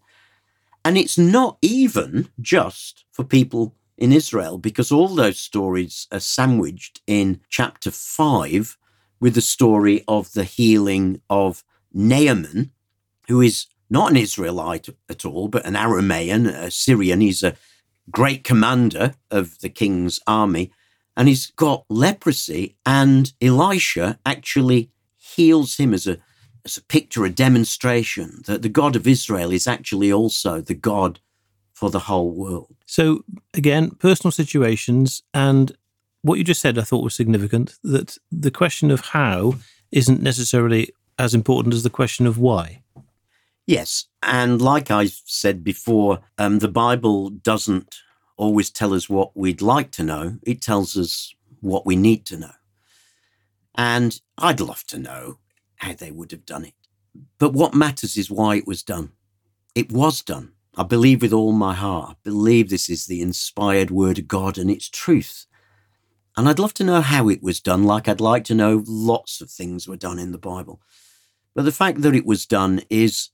And 0.85 0.99
it's 0.99 1.17
not 1.17 1.57
even 1.63 2.29
just 2.41 3.05
for 3.11 3.25
people 3.25 3.75
in 3.97 4.13
Israel, 4.13 4.59
because 4.59 4.93
all 4.93 5.09
those 5.09 5.39
stories 5.39 6.07
are 6.13 6.21
sandwiched 6.21 7.01
in 7.07 7.41
chapter 7.49 7.91
5 7.91 8.77
with 9.21 9.35
the 9.35 9.41
story 9.41 10.05
of 10.07 10.33
the 10.33 10.45
healing 10.45 11.21
of 11.31 11.65
Naaman, 11.93 12.73
who 13.29 13.41
is 13.41 13.67
not 13.89 14.11
an 14.11 14.17
Israelite 14.17 14.89
at 15.09 15.25
all, 15.25 15.49
but 15.49 15.65
an 15.65 15.75
Aramean, 15.75 16.49
a 16.49 16.71
Syrian. 16.71 17.21
He's 17.21 17.43
a 17.43 17.57
great 18.11 18.45
commander 18.45 19.15
of 19.31 19.61
the 19.61 19.69
king's 19.69 20.21
army, 20.27 20.73
and 21.17 21.29
he's 21.29 21.47
got 21.47 21.85
leprosy. 21.89 22.77
And 22.85 23.33
Elisha 23.41 24.19
actually 24.27 24.91
heals 25.17 25.77
him 25.77 25.95
as 25.95 26.07
a, 26.07 26.19
as 26.65 26.77
a 26.77 26.83
picture, 26.83 27.25
a 27.25 27.31
demonstration 27.31 28.43
that 28.47 28.63
the 28.63 28.69
God 28.69 28.97
of 28.97 29.07
Israel 29.07 29.51
is 29.51 29.67
actually 29.67 30.13
also 30.13 30.61
the 30.61 30.75
God 30.75 31.21
for 31.73 31.91
the 31.91 32.01
whole 32.01 32.31
world. 32.31 32.77
So, 32.87 33.25
again, 33.53 33.91
personal 33.91 34.33
situations. 34.33 35.23
And 35.35 35.77
what 36.23 36.39
you 36.39 36.45
just 36.45 36.61
said, 36.61 36.79
I 36.79 36.83
thought 36.83 37.05
was 37.05 37.15
significant 37.15 37.75
that 37.83 38.17
the 38.31 38.51
question 38.51 38.91
of 38.91 39.01
how 39.01 39.57
isn't 39.93 40.23
necessarily 40.23 40.91
as 41.19 41.35
important 41.35 41.75
as 41.75 41.83
the 41.83 41.91
question 41.91 42.27
of 42.27 42.39
why. 42.39 42.83
Yes. 43.67 44.07
And 44.23 44.61
like 44.61 44.91
I 44.91 45.07
said 45.07 45.65
before, 45.65 46.21
um, 46.39 46.59
the 46.59 46.69
Bible 46.69 47.31
doesn't 47.31 47.97
always 48.37 48.71
tell 48.71 48.93
us 48.93 49.09
what 49.09 49.37
we'd 49.37 49.63
like 49.63 49.91
to 49.93 50.03
know, 50.03 50.39
it 50.43 50.61
tells 50.61 50.97
us 50.97 51.35
what 51.61 51.87
we 51.87 51.97
need 51.97 52.27
to 52.27 52.37
know. 52.37 52.53
And 53.77 54.21
I'd 54.39 54.61
love 54.61 54.85
to 54.89 54.99
know 54.99 55.39
how 55.85 55.95
they 55.95 56.11
would 56.11 56.33
have 56.33 56.47
done 56.47 56.65
it. 56.65 56.75
But 57.39 57.53
what 57.53 57.75
matters 57.75 58.17
is 58.17 58.31
why 58.31 58.57
it 58.57 58.67
was 58.67 58.83
done. 58.83 59.13
It 59.75 59.93
was 59.93 60.23
done. 60.23 60.53
I 60.77 60.83
believe 60.83 61.23
with 61.23 61.33
all 61.33 61.53
my 61.53 61.75
heart. 61.75 62.11
I 62.11 62.17
believe 62.25 62.69
this 62.69 62.91
is 62.91 63.07
the 63.07 63.21
inspired 63.21 63.91
word 63.91 64.19
of 64.19 64.27
God 64.27 64.59
and 64.59 64.71
its 64.71 64.89
truth. 64.89 65.47
And 66.37 66.49
I'd 66.49 66.59
love 66.59 66.75
to 66.75 66.85
know 66.85 67.01
how 67.01 67.29
it 67.29 67.43
was 67.43 67.61
done, 67.61 67.85
like 67.85 68.09
I'd 68.09 68.21
like 68.21 68.43
to 68.45 68.55
know 68.55 68.83
lots 68.87 69.41
of 69.41 69.51
things 69.51 69.87
were 69.87 69.97
done 69.97 70.19
in 70.19 70.33
the 70.33 70.39
Bible. 70.39 70.81
But 71.55 71.65
the 71.65 71.73
fact 71.73 72.03
that 72.03 72.17
it 72.17 72.27
was 72.27 72.45
done 72.45 72.83
is 72.91 73.31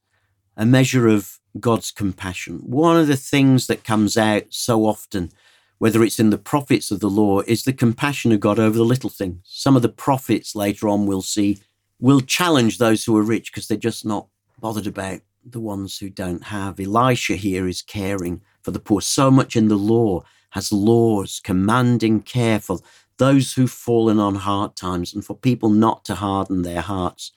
a 0.56 0.66
measure 0.66 1.08
of 1.08 1.38
God's 1.58 1.90
compassion. 1.90 2.58
One 2.58 2.98
of 2.98 3.06
the 3.06 3.16
things 3.16 3.66
that 3.68 3.84
comes 3.84 4.18
out 4.18 4.44
so 4.50 4.84
often, 4.84 5.30
whether 5.78 6.02
it's 6.02 6.20
in 6.20 6.28
the 6.28 6.36
prophets 6.36 6.90
of 6.90 7.00
the 7.00 7.08
law, 7.08 7.40
is 7.40 7.64
the 7.64 7.72
compassion 7.72 8.32
of 8.32 8.40
God 8.40 8.58
over 8.58 8.76
the 8.76 8.84
little 8.84 9.08
things. 9.08 9.40
Some 9.44 9.76
of 9.76 9.82
the 9.82 9.88
prophets 9.88 10.54
later 10.54 10.86
on 10.86 11.06
we'll 11.06 11.22
see 11.22 11.58
will 12.00 12.20
challenge 12.20 12.78
those 12.78 13.04
who 13.04 13.16
are 13.16 13.22
rich 13.22 13.52
because 13.52 13.68
they're 13.68 13.76
just 13.76 14.04
not 14.04 14.26
bothered 14.60 14.86
about 14.86 15.20
the 15.44 15.60
ones 15.60 15.98
who 15.98 16.10
don't 16.10 16.44
have. 16.44 16.80
Elisha 16.80 17.36
here 17.36 17.66
is 17.66 17.82
caring 17.82 18.40
for 18.62 18.70
the 18.70 18.80
poor. 18.80 19.00
So 19.00 19.30
much 19.30 19.56
in 19.56 19.68
the 19.68 19.76
law 19.76 20.22
has 20.50 20.72
laws 20.72 21.40
commanding 21.42 22.20
care 22.20 22.58
for 22.58 22.78
those 23.18 23.52
who've 23.52 23.70
fallen 23.70 24.18
on 24.18 24.34
hard 24.34 24.76
times 24.76 25.14
and 25.14 25.24
for 25.24 25.36
people 25.36 25.70
not 25.70 26.04
to 26.06 26.14
harden 26.14 26.62
their 26.62 26.80
hearts. 26.80 27.32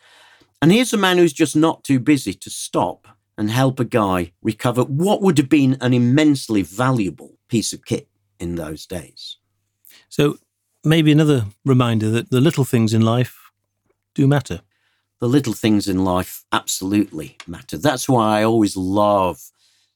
And 0.61 0.71
here's 0.71 0.93
a 0.93 0.97
man 0.97 1.17
who's 1.17 1.33
just 1.33 1.55
not 1.55 1.83
too 1.83 1.99
busy 1.99 2.33
to 2.33 2.49
stop 2.49 3.07
and 3.37 3.49
help 3.49 3.79
a 3.79 3.85
guy 3.85 4.31
recover 4.41 4.83
what 4.83 5.21
would 5.21 5.37
have 5.37 5.49
been 5.49 5.77
an 5.81 5.93
immensely 5.93 6.61
valuable 6.61 7.37
piece 7.49 7.73
of 7.73 7.83
kit 7.83 8.07
in 8.39 8.55
those 8.55 8.85
days. 8.85 9.37
So, 10.09 10.37
maybe 10.83 11.11
another 11.11 11.45
reminder 11.65 12.09
that 12.11 12.29
the 12.29 12.41
little 12.41 12.63
things 12.63 12.93
in 12.93 13.01
life 13.01 13.42
do 14.13 14.27
matter 14.27 14.61
the 15.23 15.29
little 15.29 15.53
things 15.53 15.87
in 15.87 16.03
life 16.03 16.43
absolutely 16.51 17.37
matter. 17.47 17.77
That's 17.77 18.09
why 18.09 18.41
I 18.41 18.43
always 18.43 18.75
love 18.75 19.39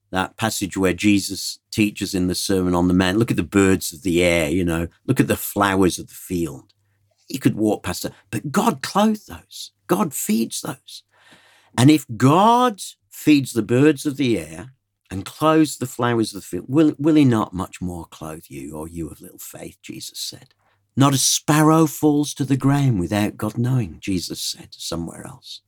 that 0.10 0.38
passage 0.38 0.78
where 0.78 0.94
Jesus 0.94 1.60
teaches 1.70 2.16
in 2.16 2.28
the 2.28 2.34
Sermon 2.34 2.74
on 2.74 2.88
the 2.88 2.94
Mount 2.94 3.18
look 3.18 3.30
at 3.30 3.36
the 3.36 3.44
birds 3.44 3.92
of 3.92 4.04
the 4.04 4.24
air, 4.24 4.50
you 4.50 4.64
know, 4.64 4.88
look 5.06 5.20
at 5.20 5.28
the 5.28 5.36
flowers 5.36 6.00
of 6.00 6.08
the 6.08 6.14
field. 6.14 6.72
You 7.28 7.40
could 7.40 7.56
walk 7.56 7.84
past 7.84 8.06
it, 8.06 8.14
but 8.32 8.54
God 8.54 8.82
clothes 8.82 9.26
those, 9.26 9.72
God 9.88 10.14
feeds 10.14 10.62
those. 10.62 11.04
And 11.78 11.92
if 11.92 12.06
God 12.16 12.82
feeds 13.10 13.52
the 13.52 13.62
birds 13.62 14.06
of 14.06 14.16
the 14.16 14.40
air 14.40 14.72
and 15.12 15.26
clothes 15.26 15.78
the 15.78 15.88
flowers 15.88 16.34
of 16.34 16.42
the 16.42 16.48
field, 16.48 16.68
will, 16.70 16.96
will 16.98 17.16
he 17.16 17.26
not 17.26 17.54
much 17.54 17.82
more 17.82 18.06
clothe 18.06 18.46
you, 18.48 18.78
or 18.78 18.88
you 18.88 19.10
of 19.10 19.20
little 19.20 19.40
faith? 19.40 19.78
Jesus 19.82 20.20
said. 20.20 20.54
Not 21.00 21.14
a 21.14 21.20
sparrow 21.20 21.86
falls 21.86 22.34
to 22.34 22.44
the 22.44 22.58
ground 22.58 23.00
without 23.00 23.38
God 23.38 23.56
knowing, 23.56 24.00
Jesus 24.00 24.42
said 24.42 24.70
somewhere 24.72 25.28
else. 25.28 25.62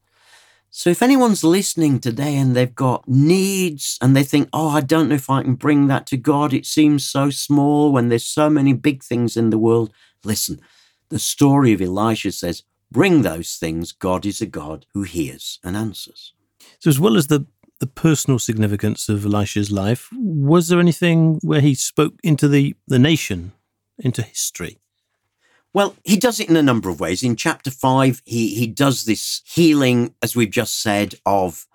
So 0.71 0.89
if 0.89 1.03
anyone's 1.03 1.43
listening 1.43 1.99
today 1.99 2.35
and 2.35 2.55
they've 2.55 2.73
got 2.73 3.07
needs 3.07 3.97
and 4.01 4.15
they 4.15 4.23
think, 4.23 4.49
oh, 4.51 4.69
I 4.69 4.81
don't 4.81 5.09
know 5.09 5.15
if 5.15 5.29
I 5.29 5.43
can 5.43 5.53
bring 5.53 5.85
that 5.85 6.07
to 6.07 6.17
God, 6.17 6.51
it 6.51 6.65
seems 6.65 7.07
so 7.07 7.29
small 7.29 7.91
when 7.91 8.09
there's 8.09 8.25
so 8.25 8.49
many 8.49 8.73
big 8.73 9.03
things 9.03 9.37
in 9.37 9.51
the 9.51 9.59
world. 9.59 9.93
Listen, 10.23 10.59
the 11.09 11.19
story 11.19 11.73
of 11.73 11.81
Elisha 11.81 12.31
says, 12.31 12.63
bring 12.91 13.21
those 13.21 13.55
things. 13.55 13.91
God 13.91 14.25
is 14.25 14.41
a 14.41 14.47
God 14.47 14.87
who 14.93 15.03
hears 15.03 15.59
and 15.63 15.77
answers. 15.77 16.33
So, 16.79 16.89
as 16.89 16.99
well 16.99 17.17
as 17.17 17.27
the 17.27 17.45
the 17.79 17.87
personal 17.87 18.39
significance 18.39 19.07
of 19.07 19.25
Elisha's 19.25 19.71
life, 19.71 20.09
was 20.11 20.67
there 20.67 20.81
anything 20.81 21.39
where 21.43 21.61
he 21.61 21.73
spoke 21.73 22.15
into 22.23 22.49
the, 22.49 22.75
the 22.87 22.99
nation, 22.99 23.53
into 23.97 24.21
history? 24.21 24.79
Well, 25.73 25.95
he 26.03 26.17
does 26.17 26.39
it 26.39 26.49
in 26.49 26.55
a 26.55 26.63
number 26.63 26.89
of 26.89 26.99
ways. 26.99 27.21
In 27.23 27.35
chapter 27.35 27.69
five, 27.69 28.21
he, 28.25 28.55
he 28.55 28.67
does 28.67 29.05
this 29.05 29.41
healing, 29.45 30.15
as 30.21 30.35
we've 30.35 30.49
just 30.49 30.81
said, 30.81 31.15
of 31.25 31.67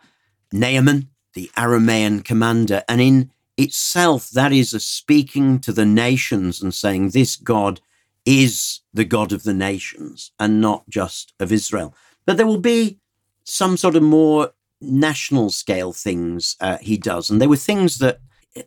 Naaman, 0.52 1.10
the 1.34 1.50
Aramean 1.56 2.24
commander. 2.24 2.82
And 2.88 3.00
in 3.00 3.30
itself, 3.56 4.30
that 4.30 4.52
is 4.52 4.74
a 4.74 4.80
speaking 4.80 5.60
to 5.60 5.72
the 5.72 5.86
nations 5.86 6.60
and 6.60 6.74
saying, 6.74 7.10
This 7.10 7.36
God 7.36 7.80
is 8.24 8.80
the 8.92 9.04
God 9.04 9.32
of 9.32 9.44
the 9.44 9.54
nations 9.54 10.32
and 10.40 10.60
not 10.60 10.88
just 10.88 11.34
of 11.38 11.52
Israel. 11.52 11.94
But 12.26 12.36
there 12.36 12.46
will 12.46 12.58
be 12.58 12.98
some 13.44 13.76
sort 13.76 13.96
of 13.96 14.02
more 14.02 14.52
national 14.80 15.50
scale 15.50 15.92
things 15.92 16.56
uh, 16.60 16.78
he 16.80 16.96
does. 16.96 17.30
And 17.30 17.40
there 17.40 17.48
were 17.48 17.56
things 17.56 17.98
that 17.98 18.20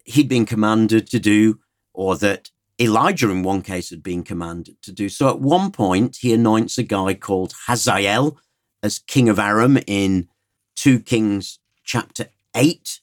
he'd 0.05 0.29
been 0.29 0.45
commanded 0.45 1.07
to 1.07 1.19
do 1.19 1.59
or 1.93 2.15
that 2.17 2.51
Elijah, 2.79 3.29
in 3.29 3.43
one 3.43 3.61
case, 3.61 3.89
had 3.89 4.03
been 4.03 4.23
commanded 4.23 4.81
to 4.83 4.91
do. 4.91 5.09
So 5.09 5.29
at 5.29 5.39
one 5.39 5.71
point, 5.71 6.17
he 6.17 6.33
anoints 6.33 6.77
a 6.77 6.83
guy 6.83 7.15
called 7.15 7.53
Hazael 7.67 8.37
as 8.83 8.99
king 8.99 9.29
of 9.29 9.39
Aram 9.39 9.79
in 9.87 10.27
2 10.75 10.99
Kings 10.99 11.59
chapter 11.83 12.27
8. 12.55 12.99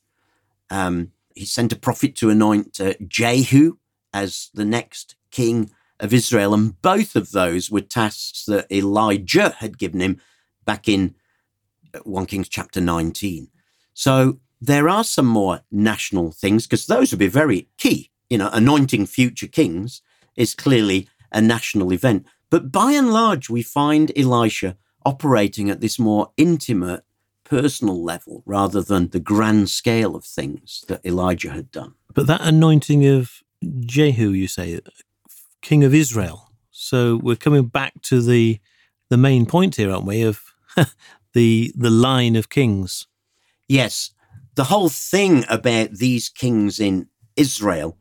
Um, 0.70 1.12
he 1.34 1.44
sent 1.44 1.72
a 1.72 1.76
prophet 1.76 2.14
to 2.16 2.30
anoint 2.30 2.80
uh, 2.80 2.94
Jehu 3.06 3.78
as 4.12 4.50
the 4.54 4.64
next 4.64 5.16
king 5.32 5.70
of 5.98 6.14
Israel. 6.14 6.54
And 6.54 6.80
both 6.80 7.16
of 7.16 7.32
those 7.32 7.70
were 7.70 7.80
tasks 7.80 8.44
that 8.46 8.70
Elijah 8.70 9.56
had 9.58 9.78
given 9.78 10.00
him 10.00 10.20
back 10.64 10.88
in 10.88 11.16
uh, 11.92 11.98
1 12.04 12.26
Kings 12.26 12.48
chapter 12.48 12.80
19. 12.80 13.48
So 13.92 14.38
there 14.60 14.88
are 14.88 15.04
some 15.04 15.26
more 15.26 15.62
national 15.72 16.30
things 16.30 16.66
because 16.66 16.86
those 16.86 17.10
would 17.10 17.18
be 17.18 17.26
very 17.26 17.68
key 17.76 18.10
you 18.28 18.38
know, 18.38 18.50
anointing 18.52 19.06
future 19.06 19.46
kings 19.46 20.02
is 20.36 20.54
clearly 20.54 21.08
a 21.32 21.40
national 21.40 21.92
event. 21.92 22.26
But 22.50 22.70
by 22.70 22.92
and 22.92 23.12
large, 23.12 23.50
we 23.50 23.62
find 23.62 24.12
Elisha 24.16 24.76
operating 25.04 25.70
at 25.70 25.80
this 25.80 25.98
more 25.98 26.32
intimate, 26.36 27.04
personal 27.44 28.02
level 28.02 28.42
rather 28.46 28.80
than 28.80 29.08
the 29.08 29.20
grand 29.20 29.68
scale 29.70 30.16
of 30.16 30.24
things 30.24 30.84
that 30.88 31.04
Elijah 31.04 31.50
had 31.50 31.70
done. 31.70 31.94
But 32.12 32.26
that 32.26 32.40
anointing 32.40 33.06
of 33.06 33.42
Jehu, 33.80 34.30
you 34.30 34.48
say, 34.48 34.80
king 35.60 35.84
of 35.84 35.94
Israel. 35.94 36.50
So 36.70 37.16
we're 37.16 37.36
coming 37.36 37.66
back 37.66 38.00
to 38.02 38.22
the 38.22 38.60
the 39.10 39.16
main 39.16 39.46
point 39.46 39.76
here, 39.76 39.90
aren't 39.90 40.06
we? 40.06 40.22
Of 40.22 40.42
the 41.34 41.72
the 41.76 41.90
line 41.90 42.36
of 42.36 42.48
kings. 42.48 43.06
Yes, 43.68 44.10
the 44.54 44.64
whole 44.64 44.88
thing 44.88 45.44
about 45.48 45.90
these 45.92 46.28
kings 46.28 46.78
in 46.78 47.08
Israel 47.36 47.96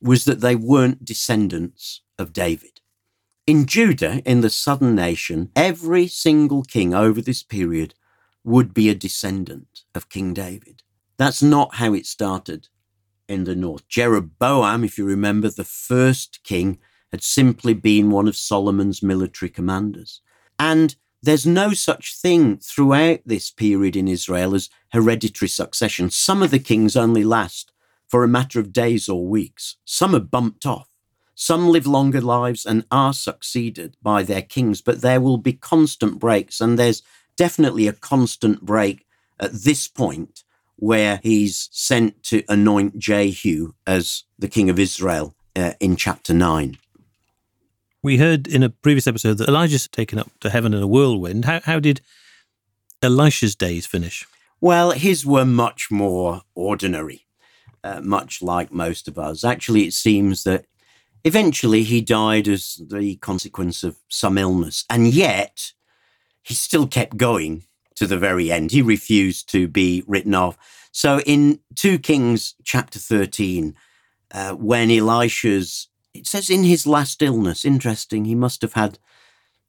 was 0.00 0.24
that 0.24 0.40
they 0.40 0.54
weren't 0.54 1.04
descendants 1.04 2.02
of 2.18 2.32
David. 2.32 2.80
In 3.46 3.66
Judah, 3.66 4.22
in 4.24 4.40
the 4.40 4.50
southern 4.50 4.94
nation, 4.94 5.50
every 5.54 6.08
single 6.08 6.62
king 6.62 6.94
over 6.94 7.20
this 7.20 7.42
period 7.42 7.94
would 8.42 8.74
be 8.74 8.88
a 8.88 8.94
descendant 8.94 9.84
of 9.94 10.08
King 10.08 10.34
David. 10.34 10.82
That's 11.16 11.42
not 11.42 11.76
how 11.76 11.94
it 11.94 12.06
started 12.06 12.68
in 13.28 13.44
the 13.44 13.56
north. 13.56 13.86
Jeroboam, 13.88 14.84
if 14.84 14.98
you 14.98 15.04
remember, 15.04 15.48
the 15.48 15.64
first 15.64 16.40
king, 16.44 16.78
had 17.12 17.22
simply 17.22 17.74
been 17.74 18.10
one 18.10 18.28
of 18.28 18.36
Solomon's 18.36 19.02
military 19.02 19.48
commanders. 19.48 20.20
And 20.58 20.96
there's 21.22 21.46
no 21.46 21.72
such 21.72 22.16
thing 22.16 22.58
throughout 22.58 23.20
this 23.24 23.50
period 23.50 23.96
in 23.96 24.08
Israel 24.08 24.54
as 24.54 24.70
hereditary 24.92 25.48
succession. 25.48 26.10
Some 26.10 26.42
of 26.42 26.50
the 26.50 26.58
kings 26.58 26.96
only 26.96 27.24
last 27.24 27.72
for 28.08 28.22
a 28.22 28.28
matter 28.28 28.60
of 28.60 28.72
days 28.72 29.08
or 29.08 29.26
weeks. 29.26 29.76
Some 29.84 30.14
are 30.14 30.20
bumped 30.20 30.66
off. 30.66 30.88
Some 31.34 31.68
live 31.68 31.86
longer 31.86 32.20
lives 32.20 32.64
and 32.64 32.86
are 32.90 33.12
succeeded 33.12 33.96
by 34.02 34.22
their 34.22 34.42
kings, 34.42 34.80
but 34.80 35.02
there 35.02 35.20
will 35.20 35.36
be 35.36 35.52
constant 35.52 36.18
breaks. 36.18 36.60
And 36.60 36.78
there's 36.78 37.02
definitely 37.36 37.86
a 37.86 37.92
constant 37.92 38.62
break 38.62 39.06
at 39.38 39.52
this 39.52 39.86
point 39.86 40.44
where 40.76 41.20
he's 41.22 41.68
sent 41.72 42.22
to 42.22 42.42
anoint 42.48 42.98
Jehu 42.98 43.72
as 43.86 44.24
the 44.38 44.48
king 44.48 44.70
of 44.70 44.78
Israel 44.78 45.34
uh, 45.54 45.72
in 45.80 45.96
chapter 45.96 46.32
9. 46.32 46.78
We 48.02 48.18
heard 48.18 48.46
in 48.46 48.62
a 48.62 48.70
previous 48.70 49.06
episode 49.06 49.38
that 49.38 49.48
Elijah's 49.48 49.88
taken 49.88 50.18
up 50.18 50.30
to 50.40 50.50
heaven 50.50 50.72
in 50.74 50.82
a 50.82 50.86
whirlwind. 50.86 51.44
How, 51.44 51.60
how 51.64 51.80
did 51.80 52.00
Elisha's 53.02 53.56
days 53.56 53.84
finish? 53.84 54.26
Well, 54.60 54.92
his 54.92 55.26
were 55.26 55.44
much 55.44 55.90
more 55.90 56.42
ordinary, 56.54 57.25
uh, 57.86 58.00
much 58.02 58.42
like 58.42 58.72
most 58.72 59.08
of 59.08 59.18
us. 59.18 59.44
Actually, 59.44 59.84
it 59.86 59.94
seems 59.94 60.44
that 60.44 60.66
Eventually, 61.26 61.82
he 61.82 62.02
died 62.02 62.46
as 62.46 62.80
the 62.88 63.16
consequence 63.16 63.82
of 63.82 63.96
some 64.08 64.38
illness, 64.38 64.84
and 64.88 65.08
yet 65.08 65.72
he 66.40 66.54
still 66.54 66.86
kept 66.86 67.16
going 67.16 67.64
to 67.96 68.06
the 68.06 68.16
very 68.16 68.52
end. 68.52 68.70
He 68.70 68.80
refused 68.80 69.50
to 69.50 69.66
be 69.66 70.04
written 70.06 70.36
off. 70.36 70.56
So, 70.92 71.18
in 71.26 71.58
2 71.74 71.98
Kings 71.98 72.54
chapter 72.62 73.00
13, 73.00 73.74
uh, 74.30 74.52
when 74.52 74.88
Elisha's, 74.88 75.88
it 76.14 76.28
says 76.28 76.48
in 76.48 76.62
his 76.62 76.86
last 76.86 77.20
illness, 77.20 77.64
interesting, 77.64 78.24
he 78.24 78.36
must 78.36 78.62
have 78.62 78.74
had 78.74 79.00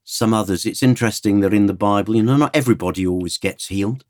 some 0.03 0.35
others. 0.35 0.63
It's 0.63 0.83
interesting 0.83 1.39
that 1.39 1.55
in 1.55 1.65
the 1.65 1.73
Bible, 1.73 2.15
you 2.15 2.21
know, 2.21 2.37
not 2.37 2.55
everybody 2.55 3.07
always 3.07 3.39
gets 3.39 3.69
healed. 3.69 4.05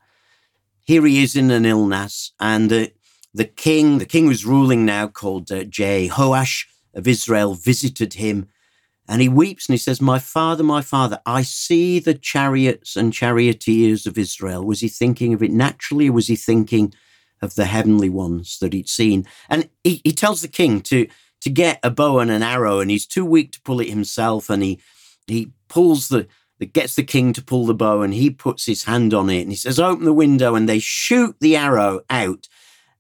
Here 0.84 1.06
he 1.06 1.24
is 1.24 1.38
in 1.38 1.50
an 1.50 1.66
illness, 1.66 2.34
and 2.42 2.74
uh, 2.74 2.88
the 3.34 3.46
king, 3.46 3.98
the 3.98 4.06
king 4.06 4.28
was 4.28 4.46
ruling 4.46 4.86
now 4.86 5.08
called 5.08 5.52
uh, 5.52 5.64
Jehoash, 5.64 6.66
of 6.94 7.08
Israel 7.08 7.54
visited 7.54 8.16
him. 8.16 8.48
And 9.08 9.22
he 9.22 9.30
weeps 9.30 9.68
and 9.68 9.74
he 9.74 9.78
says, 9.78 10.02
My 10.02 10.20
father, 10.20 10.64
my 10.64 10.82
father, 10.82 11.22
I 11.26 11.44
see 11.44 12.00
the 12.00 12.14
chariots 12.14 12.96
and 12.96 13.14
charioteers 13.14 14.06
of 14.06 14.18
Israel. 14.18 14.66
Was 14.66 14.82
he 14.82 14.90
thinking 14.90 15.34
of 15.34 15.42
it 15.42 15.52
naturally 15.52 16.10
or 16.10 16.14
was 16.14 16.28
he 16.28 16.36
thinking 16.36 16.94
of 17.42 17.56
the 17.56 17.66
heavenly 17.66 18.10
ones 18.10 18.58
that 18.60 18.74
he'd 18.74 18.90
seen? 18.90 19.26
And 19.50 19.70
he, 19.84 20.02
he 20.04 20.12
tells 20.12 20.42
the 20.42 20.50
king 20.50 20.82
to, 20.82 21.08
to 21.42 21.50
get 21.50 21.80
a 21.84 21.92
bow 21.92 22.20
and 22.20 22.32
an 22.32 22.44
arrow, 22.44 22.80
and 22.80 22.92
he's 22.92 23.06
too 23.06 23.24
weak 23.24 23.54
to 23.54 23.62
pull 23.62 23.80
it 23.80 23.90
himself. 23.90 24.50
And 24.50 24.62
he, 24.64 24.82
he 25.28 25.52
pulls 25.70 26.10
the, 26.10 26.28
gets 26.66 26.96
the 26.96 27.04
king 27.04 27.32
to 27.34 27.44
pull 27.44 27.66
the 27.66 27.74
bow 27.74 28.02
and 28.02 28.14
he 28.14 28.30
puts 28.30 28.66
his 28.66 28.86
hand 28.86 29.14
on 29.14 29.30
it 29.30 29.42
and 29.42 29.52
he 29.52 29.56
says, 29.56 29.80
Open 29.80 30.06
the 30.06 30.14
window, 30.14 30.56
and 30.56 30.68
they 30.68 30.80
shoot 30.80 31.36
the 31.40 31.56
arrow 31.56 32.02
out. 32.10 32.48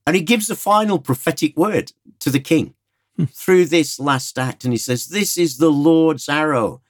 And 0.07 0.15
he 0.15 0.21
gives 0.21 0.47
the 0.47 0.55
final 0.55 0.99
prophetic 0.99 1.57
word 1.57 1.91
to 2.21 2.29
the 2.29 2.39
king 2.39 2.75
hmm. 3.17 3.25
through 3.25 3.65
this 3.65 3.99
last 3.99 4.39
act. 4.39 4.63
And 4.63 4.73
he 4.73 4.77
says, 4.77 5.07
This 5.07 5.37
is 5.37 5.57
the 5.57 5.69
Lord's 5.69 6.29
arrow, 6.29 6.81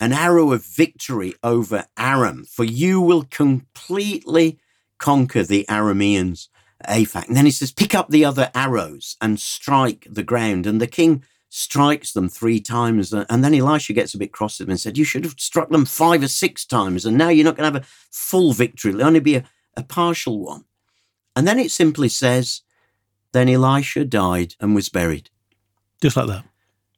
an 0.00 0.12
arrow 0.12 0.50
of 0.50 0.66
victory 0.66 1.34
over 1.44 1.86
Aram, 1.96 2.44
for 2.44 2.64
you 2.64 3.00
will 3.00 3.22
completely 3.30 4.58
conquer 4.98 5.44
the 5.44 5.64
Arameans. 5.68 6.48
Aphek. 6.88 7.28
And 7.28 7.36
then 7.36 7.44
he 7.44 7.50
says, 7.52 7.72
Pick 7.72 7.94
up 7.94 8.08
the 8.08 8.24
other 8.24 8.50
arrows 8.54 9.16
and 9.20 9.40
strike 9.40 10.06
the 10.10 10.24
ground. 10.24 10.66
And 10.66 10.80
the 10.80 10.86
king 10.88 11.24
strikes 11.48 12.12
them 12.12 12.28
three 12.28 12.60
times. 12.60 13.12
And 13.12 13.44
then 13.44 13.54
Elisha 13.54 13.92
gets 13.92 14.14
a 14.14 14.18
bit 14.18 14.32
cross 14.32 14.58
with 14.58 14.68
him 14.68 14.72
and 14.72 14.80
said, 14.80 14.98
You 14.98 15.04
should 15.04 15.24
have 15.24 15.38
struck 15.38 15.70
them 15.70 15.84
five 15.84 16.22
or 16.22 16.28
six 16.28 16.66
times. 16.66 17.06
And 17.06 17.16
now 17.16 17.28
you're 17.28 17.44
not 17.44 17.56
going 17.56 17.72
to 17.72 17.78
have 17.78 17.84
a 17.84 17.88
full 18.10 18.52
victory. 18.52 18.90
It'll 18.90 19.06
only 19.06 19.20
be 19.20 19.36
a, 19.36 19.44
a 19.76 19.84
partial 19.84 20.40
one. 20.40 20.64
And 21.36 21.46
then 21.46 21.58
it 21.58 21.70
simply 21.70 22.08
says, 22.08 22.62
Then 23.32 23.48
Elisha 23.48 24.04
died 24.04 24.54
and 24.60 24.74
was 24.74 24.88
buried. 24.88 25.30
Just 26.00 26.16
like 26.16 26.28
that. 26.28 26.44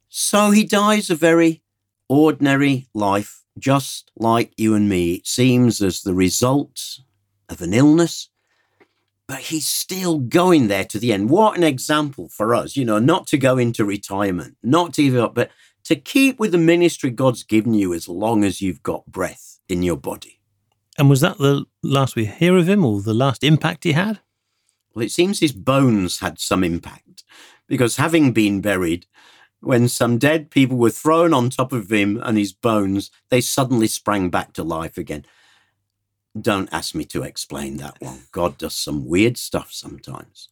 So 0.08 0.50
he 0.50 0.64
dies 0.64 1.10
a 1.10 1.14
very 1.14 1.62
ordinary 2.08 2.86
life, 2.94 3.44
just 3.58 4.10
like 4.16 4.52
you 4.56 4.74
and 4.74 4.88
me. 4.88 5.14
It 5.14 5.26
seems 5.26 5.80
as 5.82 6.02
the 6.02 6.14
result 6.14 7.00
of 7.48 7.60
an 7.60 7.72
illness, 7.72 8.28
but 9.26 9.38
he's 9.38 9.66
still 9.66 10.18
going 10.18 10.68
there 10.68 10.84
to 10.84 10.98
the 10.98 11.12
end. 11.12 11.30
What 11.30 11.56
an 11.56 11.64
example 11.64 12.28
for 12.28 12.54
us, 12.54 12.76
you 12.76 12.84
know, 12.84 12.98
not 12.98 13.26
to 13.28 13.38
go 13.38 13.58
into 13.58 13.84
retirement, 13.84 14.56
not 14.62 14.94
to 14.94 15.02
give 15.02 15.16
up, 15.16 15.34
but 15.34 15.50
to 15.84 15.96
keep 15.96 16.38
with 16.38 16.52
the 16.52 16.58
ministry 16.58 17.10
God's 17.10 17.42
given 17.42 17.74
you 17.74 17.94
as 17.94 18.08
long 18.08 18.44
as 18.44 18.60
you've 18.60 18.82
got 18.82 19.06
breath 19.06 19.60
in 19.68 19.82
your 19.82 19.96
body. 19.96 20.40
And 20.98 21.10
was 21.10 21.20
that 21.20 21.38
the 21.38 21.66
last 21.82 22.16
we 22.16 22.24
hear 22.24 22.56
of 22.56 22.68
him 22.68 22.84
or 22.84 23.02
the 23.02 23.14
last 23.14 23.44
impact 23.44 23.84
he 23.84 23.92
had? 23.92 24.20
Well, 24.96 25.04
it 25.04 25.12
seems 25.12 25.40
his 25.40 25.52
bones 25.52 26.20
had 26.20 26.38
some 26.38 26.64
impact 26.64 27.22
because 27.68 27.96
having 27.96 28.32
been 28.32 28.62
buried, 28.62 29.04
when 29.60 29.88
some 29.88 30.16
dead 30.16 30.50
people 30.50 30.78
were 30.78 30.88
thrown 30.88 31.34
on 31.34 31.50
top 31.50 31.70
of 31.74 31.92
him 31.92 32.18
and 32.22 32.38
his 32.38 32.54
bones, 32.54 33.10
they 33.28 33.42
suddenly 33.42 33.88
sprang 33.88 34.30
back 34.30 34.54
to 34.54 34.64
life 34.64 34.96
again. 34.96 35.26
Don't 36.40 36.72
ask 36.72 36.94
me 36.94 37.04
to 37.06 37.24
explain 37.24 37.76
that 37.76 38.00
one. 38.00 38.22
God 38.32 38.56
does 38.56 38.74
some 38.74 39.04
weird 39.04 39.36
stuff 39.36 39.70
sometimes. 39.70 40.48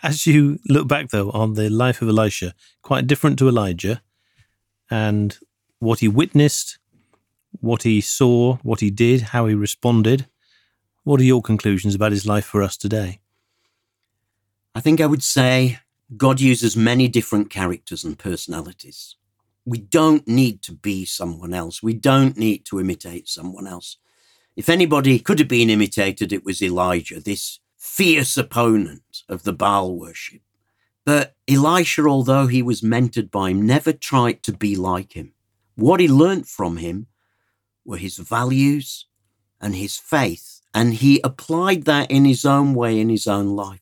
As 0.00 0.24
you 0.28 0.60
look 0.68 0.86
back, 0.86 1.08
though, 1.08 1.30
on 1.30 1.54
the 1.54 1.68
life 1.68 2.00
of 2.00 2.08
Elisha, 2.08 2.54
quite 2.80 3.08
different 3.08 3.40
to 3.40 3.48
Elijah, 3.48 4.02
and 4.88 5.36
what 5.80 5.98
he 5.98 6.06
witnessed, 6.06 6.78
what 7.58 7.82
he 7.82 8.00
saw, 8.00 8.58
what 8.58 8.78
he 8.78 8.90
did, 8.90 9.20
how 9.20 9.46
he 9.46 9.54
responded, 9.56 10.28
what 11.04 11.20
are 11.20 11.24
your 11.24 11.42
conclusions 11.42 11.94
about 11.94 12.12
his 12.12 12.26
life 12.26 12.44
for 12.44 12.62
us 12.62 12.76
today? 12.76 13.20
I 14.74 14.80
think 14.80 15.00
I 15.00 15.06
would 15.06 15.22
say 15.22 15.78
God 16.16 16.40
uses 16.40 16.76
many 16.76 17.08
different 17.08 17.50
characters 17.50 18.04
and 18.04 18.18
personalities. 18.18 19.16
We 19.64 19.78
don't 19.78 20.26
need 20.26 20.62
to 20.62 20.72
be 20.72 21.04
someone 21.04 21.54
else. 21.54 21.82
We 21.82 21.94
don't 21.94 22.36
need 22.36 22.64
to 22.66 22.80
imitate 22.80 23.28
someone 23.28 23.66
else. 23.66 23.98
If 24.56 24.68
anybody 24.68 25.18
could 25.18 25.38
have 25.38 25.48
been 25.48 25.70
imitated, 25.70 26.32
it 26.32 26.44
was 26.44 26.62
Elijah, 26.62 27.20
this 27.20 27.60
fierce 27.78 28.36
opponent 28.36 29.22
of 29.28 29.44
the 29.44 29.52
Baal 29.52 29.96
worship. 29.96 30.42
But 31.04 31.34
Elisha, 31.48 32.06
although 32.06 32.46
he 32.46 32.62
was 32.62 32.80
mentored 32.80 33.30
by 33.30 33.50
him, 33.50 33.66
never 33.66 33.92
tried 33.92 34.42
to 34.44 34.52
be 34.52 34.76
like 34.76 35.14
him. 35.14 35.32
What 35.74 36.00
he 36.00 36.08
learnt 36.08 36.46
from 36.46 36.76
him 36.76 37.08
were 37.84 37.96
his 37.96 38.18
values 38.18 39.06
and 39.60 39.74
his 39.74 39.96
faith, 39.96 40.61
and 40.74 40.94
he 40.94 41.20
applied 41.22 41.84
that 41.84 42.10
in 42.10 42.24
his 42.24 42.44
own 42.44 42.74
way 42.74 42.98
in 42.98 43.08
his 43.08 43.26
own 43.26 43.54
life. 43.56 43.80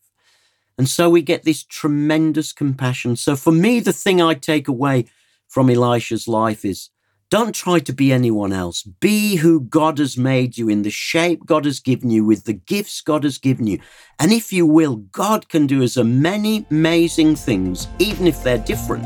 And 0.77 0.89
so 0.89 1.09
we 1.09 1.21
get 1.21 1.43
this 1.43 1.63
tremendous 1.63 2.53
compassion. 2.53 3.15
So 3.15 3.35
for 3.35 3.51
me, 3.51 3.79
the 3.79 3.93
thing 3.93 4.21
I 4.21 4.33
take 4.33 4.67
away 4.67 5.05
from 5.47 5.69
Elisha's 5.69 6.27
life 6.27 6.65
is 6.65 6.89
don't 7.29 7.55
try 7.55 7.79
to 7.79 7.93
be 7.93 8.11
anyone 8.11 8.51
else. 8.51 8.83
Be 8.83 9.37
who 9.37 9.61
God 9.61 9.99
has 9.99 10.17
made 10.17 10.57
you 10.57 10.67
in 10.67 10.81
the 10.81 10.89
shape 10.89 11.45
God 11.45 11.63
has 11.63 11.79
given 11.79 12.09
you, 12.09 12.25
with 12.25 12.43
the 12.43 12.53
gifts 12.53 12.99
God 12.99 13.23
has 13.23 13.37
given 13.37 13.67
you. 13.67 13.79
And 14.19 14.33
if 14.33 14.51
you 14.51 14.65
will, 14.65 14.97
God 14.97 15.47
can 15.47 15.65
do 15.65 15.81
as 15.81 15.95
many 15.97 16.65
amazing 16.69 17.37
things, 17.37 17.87
even 17.99 18.27
if 18.27 18.43
they're 18.43 18.57
different 18.57 19.03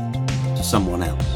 to 0.56 0.62
someone 0.64 1.04
else. 1.04 1.35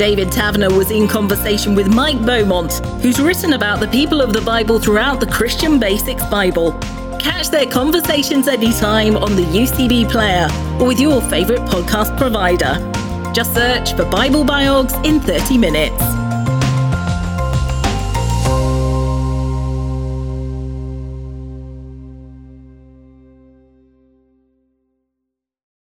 David 0.00 0.32
Taverner 0.32 0.74
was 0.74 0.90
in 0.90 1.06
conversation 1.06 1.74
with 1.74 1.94
Mike 1.94 2.24
Beaumont, 2.24 2.72
who's 3.02 3.20
written 3.20 3.52
about 3.52 3.80
the 3.80 3.88
people 3.88 4.22
of 4.22 4.32
the 4.32 4.40
Bible 4.40 4.80
throughout 4.80 5.20
the 5.20 5.26
Christian 5.26 5.78
Basics 5.78 6.24
Bible. 6.24 6.72
Catch 7.18 7.50
their 7.50 7.66
conversations 7.66 8.48
anytime 8.48 9.14
on 9.14 9.36
the 9.36 9.42
UCB 9.42 10.10
player 10.10 10.48
or 10.80 10.86
with 10.86 11.00
your 11.00 11.20
favourite 11.20 11.68
podcast 11.68 12.16
provider. 12.16 12.78
Just 13.34 13.52
search 13.52 13.92
for 13.92 14.06
Bible 14.06 14.42
Biogs 14.42 14.94
in 15.04 15.20
30 15.20 15.58
minutes. 15.58 16.29